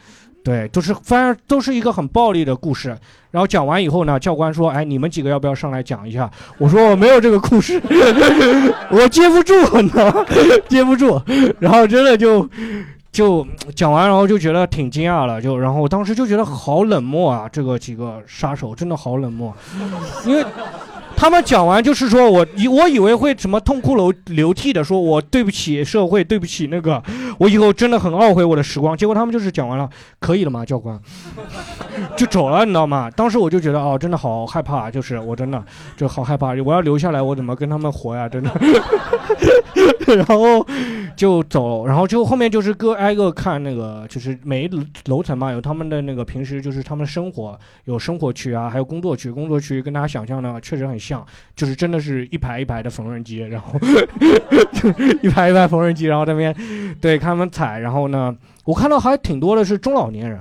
[0.43, 2.97] 对，都是反正都是一个很暴力的故事。
[3.31, 7.79] 然后讲完以后呢，教官说：“哎，你们几个要不要上来讲一下？”我说：“我没有这个故事，
[8.89, 9.53] 我接不住，
[9.93, 10.25] 呢？
[10.67, 11.21] 接不住。”
[11.59, 12.49] 然后真的就
[13.11, 15.41] 就讲完，然后就觉得挺惊讶了。
[15.41, 19.53] 就然后当时就觉得好冷漠啊，这个几个杀手真的好冷漠，
[20.25, 20.43] 因为。
[21.19, 27.03] 他们讲完就是说，我以我以为会什么痛哭流流涕的，说我对不起社会，对不起那个，
[27.37, 28.95] 我以后真的很懊悔我的时光。
[28.95, 29.89] 结果他们就是讲完了，
[30.21, 30.97] 可以了吗，教官？
[32.15, 33.11] 就走了，你知道吗？
[33.11, 35.61] 当时我就觉得哦，真的好害怕，就是我真的
[35.97, 38.29] 就好害怕，我要留下来，我怎么跟他们活呀？
[38.29, 38.49] 真的。
[40.15, 40.65] 然后
[41.15, 44.69] 就走，然后就后面就是各挨个看那个，就是每一
[45.05, 51.25] 楼层嘛，有他们的那个平时就是他们生活，有生活区啊，还有工作区，工作区跟大家想象的确实很像。
[51.55, 53.73] 就是真的是一排一排的缝纫机，然后
[55.21, 56.55] 一排一排缝纫机，然后那边
[57.01, 60.39] 对他们踩，然后呢，我看到还挺多的是中老年人，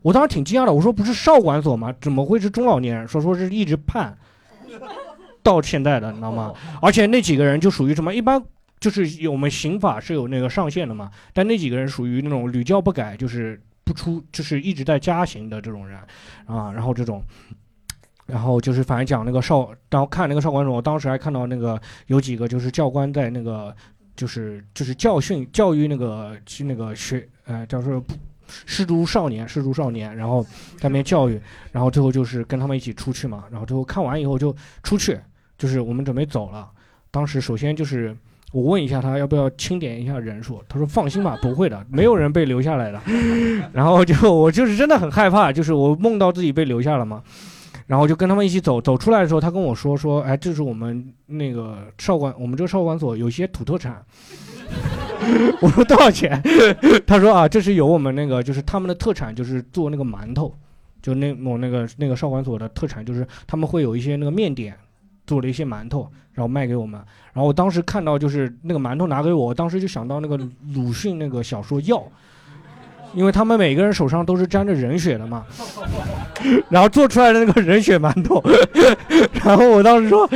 [0.00, 1.94] 我当时挺惊讶的，我说不是少管所吗？
[2.00, 3.06] 怎么会是中老年人？
[3.06, 4.16] 说说是一直判
[5.42, 6.52] 到现在的，你知道吗？
[6.80, 8.14] 而且那几个人就属于什么？
[8.14, 8.42] 一般
[8.90, 15.98] 就是我们刑法是有那个上限的嘛，但那几个人属于那种屡教不改，就是不出，就是一直在加刑的这种人
[16.46, 17.22] 啊，然后这种。
[18.26, 23.72] 然后就是反正讲那个少，然后看那个少管所，我当时还看到那个有几个就是教官在那个，
[24.16, 28.04] 就是就是教训教育那个去那个学，呃，叫做
[28.48, 30.42] 失足少年，失足少年，然后
[30.76, 35.16] 在那边教育，然后最后就是跟他们一起出去嘛，然后最后看完以后就出去，
[35.56, 36.68] 就是我们准备走了。
[37.12, 38.16] 当时首先就是
[38.52, 43.00] 我问一下他要不要清点一下人数，他说放心吧， 不会的，没有人被留下来的。
[43.72, 47.22] 然后就我就是真的很害怕，就是我梦到自己被留下了嘛。
[47.86, 54.04] 然后就跟他们一起走，走出来的时候，他跟我说说，哎，这是我们那个少管，我们这个少管所有些土特产。
[55.62, 56.42] 我说多少钱？
[57.06, 60.52] 他说啊，这是有我们那个就是他们的特产，就是做那个馒头，
[61.00, 64.74] 就那我那个那个少管所的特产，就是他们会有一些那个面点
[65.26, 67.00] 做了一些馒头，然后卖给我们。
[67.32, 70.38] 然后我当时看到就是那个馒头拿给我，我当时就想到那个
[70.74, 71.96] 鲁迅那个小说《药》。
[73.14, 75.46] 因为他们每个人手上都是沾着人血的嘛，
[76.68, 78.42] 然后做出来的那个人血馒头，
[79.42, 80.28] 然后我当时说，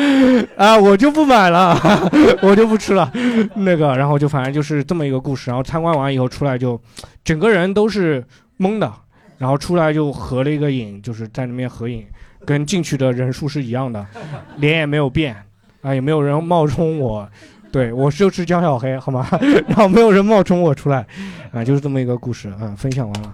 [0.57, 1.79] 啊，我就不买了，
[2.41, 3.13] 我就不吃了，
[3.57, 5.51] 那个，然后就反正就是这么一个故事。
[5.51, 6.81] 然后参观完以后出来就，
[7.23, 8.25] 整个人都是
[8.59, 8.91] 懵的，
[9.37, 12.07] 然后出来就合了一个影，就是在那边合影，
[12.45, 14.05] 跟进去的人数是一样的，
[14.57, 15.37] 脸也没有变，
[15.83, 17.29] 啊，也没有人冒充我。
[17.73, 19.29] 对，我就是江小黑，好吗？
[19.69, 21.07] 然后没有人冒充我出来，
[21.53, 23.33] 啊，就是这么一个故事，啊，分享完了。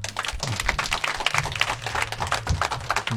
[3.12, 3.16] 嗯，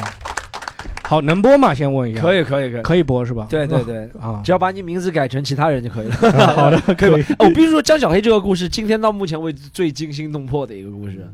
[1.03, 1.73] 好，能播吗？
[1.73, 2.21] 先问一下。
[2.21, 3.47] 可以，可以，可以，可以播是吧？
[3.49, 6.15] 对对对，啊，只要把你名字改成其他人就可以了。
[6.55, 7.25] 好的， 可以。
[7.39, 11.27] 我必须说，江小黑这个故事，今天到目前为止最惊心动魄的一个故事，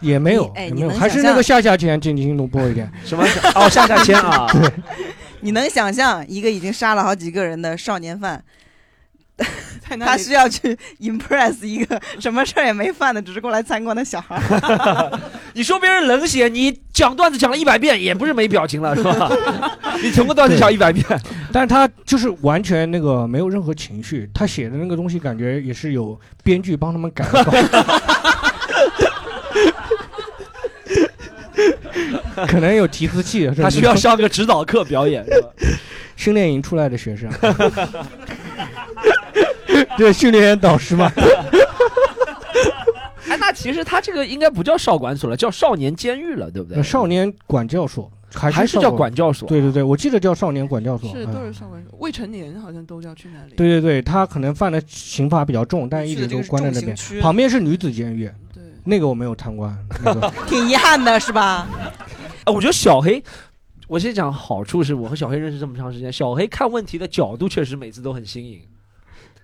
[0.00, 2.90] 也没有，哎也没有，你能还是那个下下签惊心动魄一点。
[3.04, 3.24] 什么？
[3.54, 4.46] 哦，下下签啊！
[5.40, 8.42] 你能想象一个已经杀了好几个人的少年犯，
[9.82, 15.20] 他在那里需要去 impress 一个什么事儿也没犯的，只是过来参观的小孩儿？
[15.54, 19.30] 你说别人冷血，你讲段子讲了一百遍，也不是没表情了，是吧？
[20.02, 21.04] 你同个段子讲一百遍，
[21.50, 27.52] 但是他就是完全那个没有任何情绪，他写的那个东西感觉也是有编剧帮他们改的稿。
[32.48, 35.48] 可能有提词器， 他需要上个指导课表演，是吧？
[36.16, 37.30] 训练营出来的学生，
[39.96, 41.10] 对训练员导师嘛。
[43.28, 46.82] 哎，那其实他这个应该不叫少管所了，叫少年监狱了，对不对？
[46.82, 49.48] 少年管教所还还是叫管教所？
[49.48, 51.10] 对对对，我记得叫少年管教所。
[51.10, 53.54] 是嗯都是少管所，未成年好像都要去那里。
[53.56, 56.94] 对对对，他可能犯的刑罚比较重，但一直都关在那边。
[57.22, 59.74] 旁边是女子监狱，对，那个我没有参观。
[60.04, 61.66] 那个挺遗憾的是吧？
[62.44, 63.22] 哎，我觉得小黑，
[63.88, 68.60] 我先讲好处是我和小黑认识这么长时间，小黑看问题的角度确实每次都很新颖。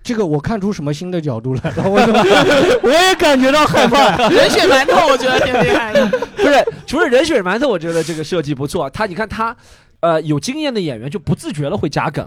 [0.03, 1.99] 这个我看出什么新的角度来了，我
[2.81, 4.15] 我也感觉到害怕。
[4.29, 6.07] 人血馒头我觉得挺厉害的。
[6.37, 8.89] 不是，除了人血馒头，我觉得这个设计不错。
[8.89, 9.53] 他你看他，
[9.99, 12.25] 呃，有经验的演员就不自觉的会加梗，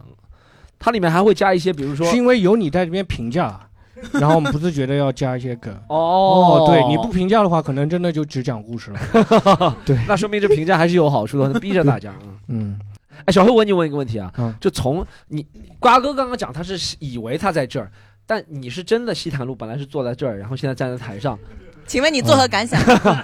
[0.79, 3.70] 它里面还会加一些，比如说是因为有你在这边评价，
[4.21, 5.75] 然后我们不自觉的要加一些梗。
[5.89, 9.77] 哦对，你不评价的话，可能真的就只讲故事了。
[9.85, 12.15] 对，那说明这评价还是有好处的，逼着大家。
[12.23, 12.81] 嗯 嗯，
[13.27, 15.47] 哎，小黑，我问你问一个问题啊，嗯就从你
[15.79, 17.91] 瓜哥刚刚讲他是以为他在这儿，
[18.27, 21.39] 但你是真的西坦路本来是坐在这儿，然后现在站在台上，
[21.91, 22.81] 请问你作何感想？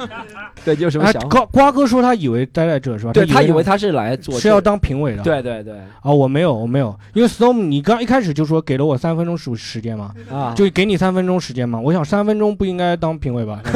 [0.65, 1.23] 对，你有什么哎想？
[1.29, 3.13] 瓜瓜哥说他以为待在这是吧？
[3.13, 5.23] 对他以为他他是来做是要当评委的。
[5.23, 11.79] 对对对啊，我没有，我没有，因为 Storm 你刚一开始就说给了我三分钟时时间嘛，啊，就给你三分钟时间嘛。
[11.79, 13.63] 我想三分钟不应该当评委吧？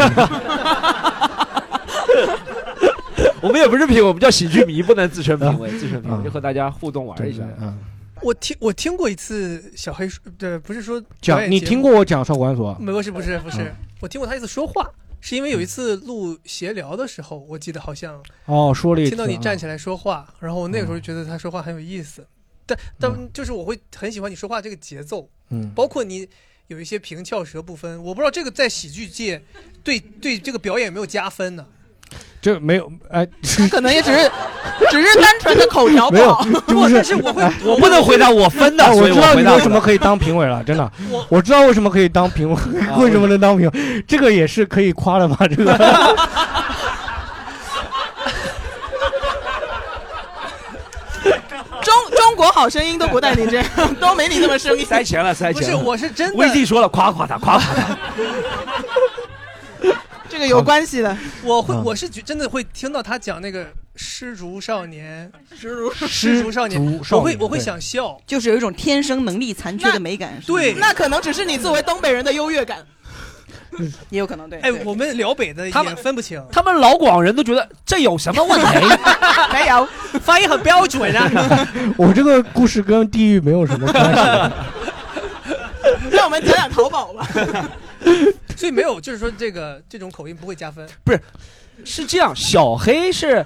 [3.40, 7.44] 我们也不是评委，我们叫喜剧迷，不能自称评委，自称评委嗯就和大家互动玩一下。
[7.60, 7.78] 嗯，
[8.22, 12.76] 我听我听过一次小黑说，对，不是说讲你听过我讲少管所？
[12.80, 14.90] 没不是不是不是嗯，我听过他一次说话，
[15.20, 19.10] 是因为有一次录闲聊的时候，我记得好像哦，说了一次。
[19.10, 22.26] 听到你站起来，来说话，然后我那个时候觉得他说话很有意思，
[22.66, 26.28] 但但就是我会很喜欢你说话这个节奏，嗯，包括你
[26.68, 29.42] 有一些平翘舌不分，我不知道这个在喜剧界
[29.84, 31.66] 对对这个表演有没有加分呢？
[32.42, 34.30] 这没有，哎，这可能也只是
[34.90, 42.56] 只是单纯的口条不没有好。，不，就是但是我会我不能回答我分的，啊，所以我知道你为什么可以当评委了，真的我，我知道为什么可以当评委，
[42.98, 46.16] 为什么能当评委，这个也是可以夸的嘛， 这个。
[51.82, 53.66] 中中国好声音都不带你这样，
[54.00, 54.84] 都没你那么声音。
[54.84, 57.98] 塞钱了，塞钱不是，我是真的 VZ 说了，夸夸他，夸夸他。
[60.30, 61.16] 这个有关系的。
[61.42, 63.66] 我会嗯我是觉真的会听到他讲那个
[63.96, 72.78] 失足少年，失足失足少年我会我会想笑，就是有一种天生能力残缺的美感，对那可能只是你作为东北人的优越感。
[74.10, 74.58] 也有可能对。
[74.60, 78.66] 哎，我们辽北的他们也分不清，他们老广人都觉得这有什么问题？
[79.52, 79.88] 没有
[80.20, 81.68] 发音很标准啊。
[81.96, 84.20] 我这个故事跟地域没有什么关系。
[86.10, 87.26] 让我们讲讲淘宝吧。
[88.60, 90.86] 所以没有，就是说这个这种口音不会加分。
[91.02, 91.20] 不是
[91.82, 93.42] 是这样，小黑是，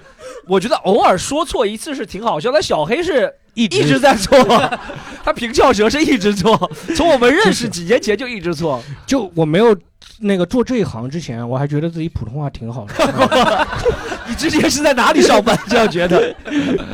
[0.49, 4.37] 我觉得偶尔说错一次是挺好笑，但小黑是一一直在错，
[5.23, 8.83] 他平翘舌是一直错，从我们认识几年前就一直错。
[9.07, 9.77] 就我没有
[10.19, 13.69] 那个做这一行之前，我还觉得自己普通话挺好的。
[14.27, 15.57] 你之前是在哪里上班？
[15.69, 16.35] 这样觉得？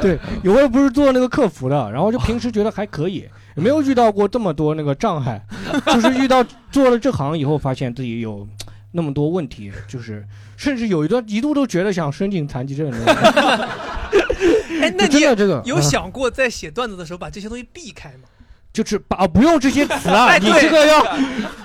[0.03, 5.41] 对，有位不是做那个客服的，然后就平时觉得还可以，也没有遇到过这么多那个障碍，
[5.87, 8.47] 就是遇到做了这行以后，发现自己有
[8.93, 10.25] 那么多问题，就是
[10.57, 12.91] 甚至有一段一度都觉得想申请残疾证。
[14.83, 18.25] 哎，那你真的这个有嗯想过在写段子的时候把这些东西避开吗？
[18.73, 21.05] 就是把啊不用这些词啊， 哎你这个要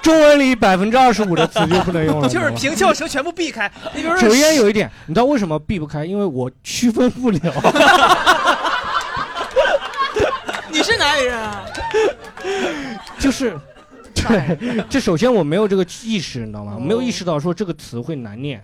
[0.02, 2.28] 中文里百分之二十五的词就不能用了。
[2.28, 3.72] 就是平翘舌全部避开。
[3.94, 6.04] 你比如说，首先有一点，你知道为什么避不开？
[6.04, 7.40] 因为我区分不了。
[10.76, 11.66] 你是哪里人啊？
[13.18, 13.58] 就是，
[14.14, 16.78] 对，这首先我没有这个意识，你知道吗？
[16.78, 18.62] 没有意识到说这个词会难念，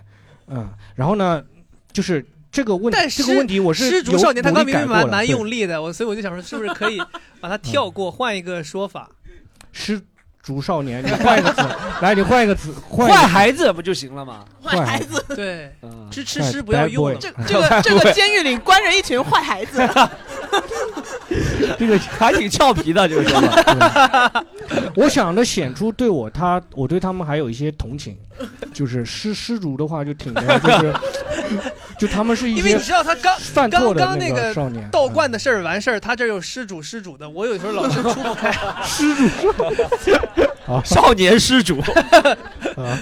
[0.48, 1.42] 嗯，然后呢，
[1.90, 7.00] 就是这个问但这个问题我是失足有少年他刚明明蛮蛮对用力的，我所以我就想说，是不是可以
[7.40, 9.08] 把它跳过，换一个说法？
[9.72, 9.98] 失
[10.42, 11.62] 足少年，你换一个词，
[12.02, 14.44] 来，你换一个词，换一个坏孩子不就行了吗？
[14.62, 17.16] 坏孩子，对，嗯，吃吃吃不要用了。
[17.18, 19.78] 这这个 这个监狱里关着一群坏孩子，
[21.86, 24.44] 这个 还挺俏皮的，这个说法。
[24.94, 28.16] 我想着显出对我他我对他们还有一些同情，
[28.72, 30.94] 就是失失足的话就挺的， 就是
[31.98, 38.52] 就他们是一些因为你知道他刚犯错刚的那刚那个个少年，倒灌的事儿完事儿，他这有失主失主的，我有时候老是出不开。
[38.84, 39.28] 失主
[40.66, 41.80] 啊少年失主。
[42.76, 42.98] 啊，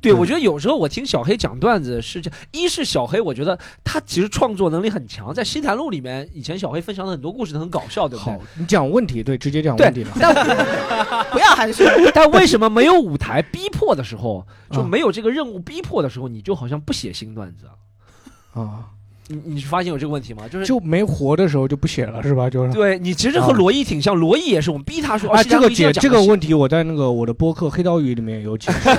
[0.00, 10.10] 对，我觉得有时候我听小黑讲段子是这样，一是小黑，我觉得他其实创作能力很强，在《新谈录》里面，以前小黑分享的很多故事都很搞笑，对不对好？，你讲问题，对，直接讲对问题了。
[10.20, 10.34] 但
[11.32, 11.84] 不要含蓄。
[12.14, 18.60] 但为什么没有舞台逼迫的时候，就啊没有这个任务逼迫的时候，你就好像不写新段子啊？
[18.60, 18.84] 啊，
[19.28, 20.42] 你你发现有这个问题吗？
[20.50, 22.48] 就是就没活的时候就不写了，是吧？
[22.48, 22.72] 就是。
[22.72, 26.38] 对你其实和啊罗毅挺像，罗毅也是我们逼他说，啊，哦这个解这个问。
[26.40, 28.88] 题，我在那个我的播客《黑刀鱼》里面有解释。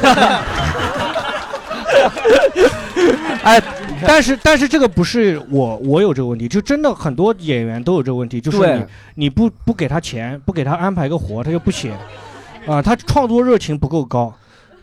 [3.41, 3.61] 哎，
[4.05, 11.93] 但是但是这个不是我我有这个问题，就真的很多演员都有这个问题，就是你你不不给他钱，不给他安排个活，他就不写，
[12.67, 14.33] 啊，他创作热情不够高，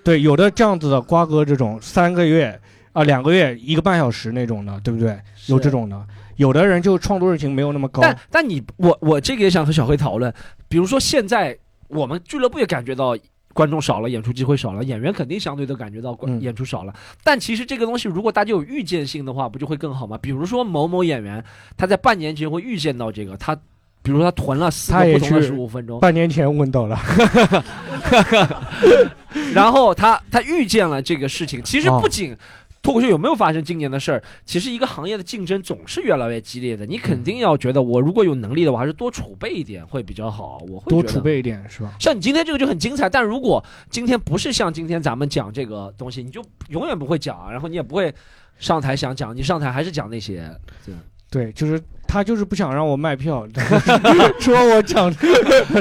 [0.02, 2.58] 对，有的这样子的瓜哥这种三个月
[2.96, 5.18] 啊两个月一个半小时那种的，对不对？
[5.46, 6.02] 有这种的，
[6.36, 10.32] 有的人就创作热情没有那么高，但但你我我这个也想和小黑讨论，
[10.68, 11.56] 比如说现在
[11.88, 13.16] 我们俱乐部也感觉到。
[13.56, 16.92] 观众少了，演出机会少了，演员肯定相对都感觉到演出少了。
[17.24, 20.18] 但其实这个东西，如果大家有预见性的话，不就会更好吗？
[20.20, 21.42] 比如说某某演员，
[21.74, 23.56] 他在半年前会预见到这个，他
[24.02, 27.00] 比如说他囤了四个不同的去十五分钟，半年前问到了，
[29.54, 31.62] 然后他他预见了这个事情。
[31.62, 32.36] 其实哦不仅
[32.86, 36.86] 脱口秀有没有发生今年的事儿，其实一个行业的竞争总是越来越激烈的。
[36.86, 40.62] 你肯定要觉得，我如果有能力的我，还是多储备一点会比较好。
[40.68, 41.20] 我会多储。
[41.20, 41.92] 备一点是吧？
[41.98, 48.14] 像你今天这个就很精彩，但如果今天不是像今天咱们讲这个东西，你就永远不会讲，然后你也不会
[48.56, 50.48] 上台想讲，你上台还是讲那些。
[50.84, 50.94] 对，
[51.36, 51.78] 对，就是
[52.08, 53.46] 他就是不想让我卖票，
[54.40, 55.14] 说我讲，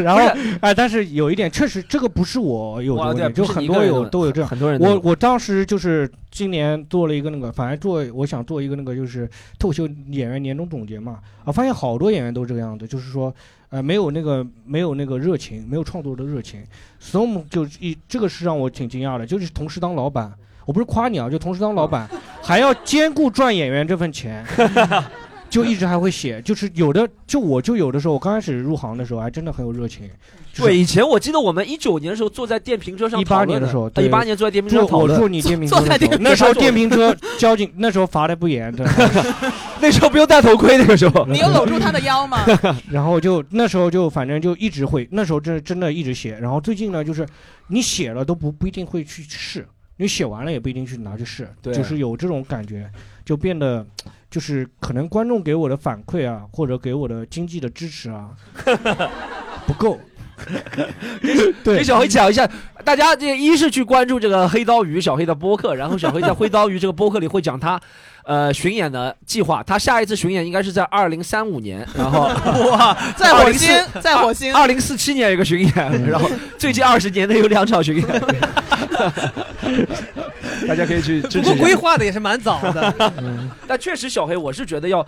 [0.03, 0.21] 然后
[0.59, 4.49] 哎，但是有一点确实这个不是我有这个哇对问题，就很多有都有这样。
[4.49, 9.25] 很多人我我当时就是今年做了一个那个，反正做我想做一个那个就是
[9.57, 13.33] 脱口秀演员年终总结嘛，啊，发现好多演员都这个样子，就是说
[13.69, 16.61] 呃没有那个没有那个热情，没有创作的热情。
[17.01, 20.33] Storm 就一这个是让我挺惊讶的，就是同时当老板，
[20.65, 22.09] 我不是夸你啊，就同时当老板
[22.41, 24.45] 还要兼顾赚演员这份钱。
[25.49, 30.09] 就一直还会写，就是有的，就我就有的时候，我刚开始入行的时候，还真的很有热情。
[30.51, 35.81] 就是对，以前我记得我们一九年的时候坐在电瓶车上一八年的时候，一八年坐在电瓶车上讨论，坐你电瓶车
[36.19, 38.85] 那时候电瓶车交警那时候罚的不严的，
[39.81, 41.25] 那时候不用戴头盔，那个时候。
[41.27, 42.45] 你有搂住他的腰吗？
[42.89, 46.37] 然后就那时候就反正就一直会，那时候真真的一直写。
[46.39, 47.27] 然后最近呢，就是
[47.67, 49.67] 你写了都不不一定会去试，
[49.97, 52.89] 你写完了也不一定去拿去试，对就是有这种感觉，
[53.25, 53.85] 就变得
[54.35, 58.31] 就是可能观众给我的反馈啊，或者给我的经济的支持啊
[59.65, 59.97] 不够。
[61.63, 62.45] 对给小黑讲一下，
[62.83, 67.79] 大家这一是去关注这个黑刀鱼小黑的播客，然后小黑在黑刀鱼这个播客里会讲他。
[68.25, 72.23] 呃，巡演的计划，他下一次巡演应该是在二零三五年，然后
[72.71, 73.71] 哇，在火星，
[74.01, 78.05] 在火星，二零四七年有个巡演，然后最近二十年内有两场巡演，
[80.69, 81.51] 大家可以去支持一下。
[81.51, 82.93] 不过规划的也是蛮早的。
[83.67, 85.05] 但确实，小黑，我是觉得要，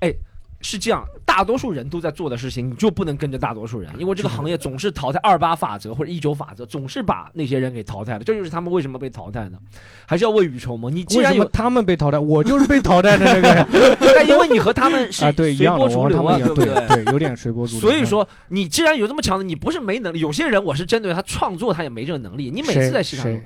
[0.00, 0.12] 哎，
[0.60, 8.24] 是这样，大多数人都在做的事情，你就不能跟着大多数人，因为这个行业总是淘汰二八法则或者一九法则，总是把那些人给淘汰了。
[8.24, 9.58] 这就是他们为什么被淘汰呢？
[10.06, 10.90] 还是要未雨绸缪。
[10.90, 13.66] 你既为然有，什么他们被淘汰，我就是被淘汰的那个呀？
[14.14, 17.80] 但因为你和他们是啊，对，一随样的，波逐流啊，我和他们一样，对不对对，有点随波逐流。
[17.80, 20.20] 所以说，你既然有这么强的，你不是没能力。
[20.20, 22.50] 有些人我是针对他创作，他也没这个能力。
[22.50, 23.42] 你每次在市场上谁，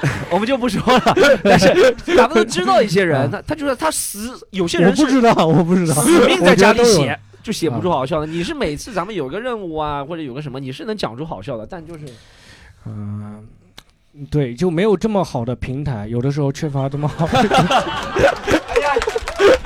[0.30, 1.16] 我们就不说了。
[1.42, 8.26] 但是咱们都知道一些人， 他他就是他死，有些人是不知道，我不知道，死命在家里写，就写不出好笑的。
[8.26, 12.00] 你是每次咱们有个任务啊，或者有个什么，你是能讲出好笑的，但就是
[12.86, 13.46] 嗯，
[14.30, 18.57] 对，就没有这么好的平台，有的时候缺乏这么好的。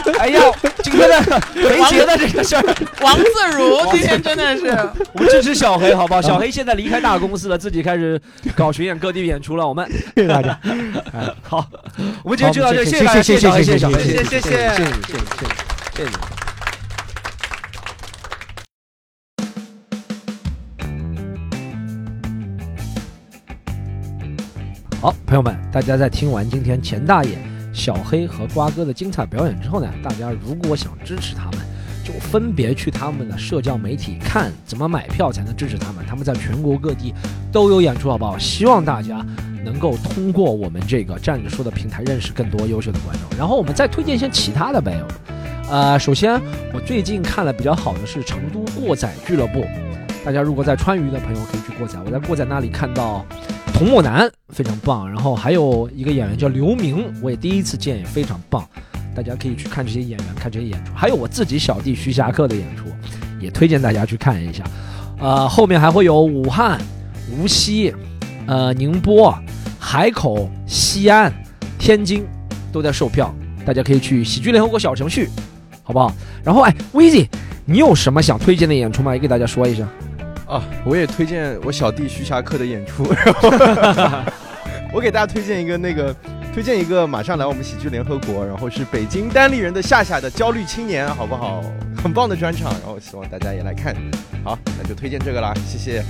[0.18, 0.40] 哎呀，
[0.82, 2.62] 今天的肥杰的这个事儿，
[3.03, 4.66] 王自如今天真的是，
[5.14, 6.20] 我们支持小黑，好不好？
[6.22, 8.20] 小黑现在离开大公司了，自己开始
[8.55, 9.66] 搞巡演各地演出了。
[9.66, 10.59] 我们谢谢大家。
[11.42, 11.66] 好，
[12.22, 15.22] 我们今天就到这，谢谢大家，谢谢小黑，谢谢谢小黑，谢谢谢谢谢谢，谢谢，谢谢，
[15.96, 16.16] 谢谢你。
[25.00, 27.36] 好，朋友们，大家在听完今天钱大爷、
[27.73, 31.61] 小黑和瓜哥的精彩表演之后呢，大家如果想支持他们，
[32.05, 36.05] 就分别去他们的社交媒体看怎么买票才能支持他们。
[36.07, 37.14] 他们在全国各地
[37.51, 38.37] 都有演出，好不好？
[38.37, 39.25] 希望大家
[39.64, 43.39] 能够通过我们这个站着说的平台认识更多优秀的观众。
[43.39, 45.07] 然后我们再推荐一些其他的朋友。
[45.70, 46.39] 呃，首先
[46.75, 49.64] 我最近看了比较好的是成都过载俱乐部，
[50.23, 51.99] 大家如果在川渝的朋友可以去过载。
[52.05, 53.25] 我在过载那里看到
[53.73, 58.64] 童漠男非常棒，然后还有一个演员叫刘明，我也第一次见，也非常棒。
[59.14, 62.85] 大家可以去看这些演员，看这些演出，还有我自己小弟徐霞客的演出，
[63.41, 64.62] 也推荐大家去看一下。
[65.18, 66.81] 呃，后面还会有武汉、
[67.31, 67.93] 无锡、
[68.47, 69.37] 呃宁波、
[69.79, 71.33] 海口、西安、
[71.79, 72.25] 天津
[72.73, 73.35] 都在售票，
[73.66, 75.29] 大家可以去喜剧联合国小程序，
[75.83, 76.14] 好不好？
[76.43, 77.29] 然后哎威 z
[77.64, 79.12] 你有什么想推荐的演出吗？
[79.12, 79.87] 也给大家说一下。
[80.53, 83.50] 啊，我也推荐我小弟徐霞客的演出， 然后
[84.92, 86.14] 我给大家推荐一个那个，
[86.53, 91.64] 推荐一个马上来我们喜剧联合国，然后是北京单立人的夏夏的焦虑青年，好不好？
[92.03, 93.96] 很棒的专场，然后希望大家也来看。
[94.44, 96.05] 好，那就推荐这个啦，谢谢。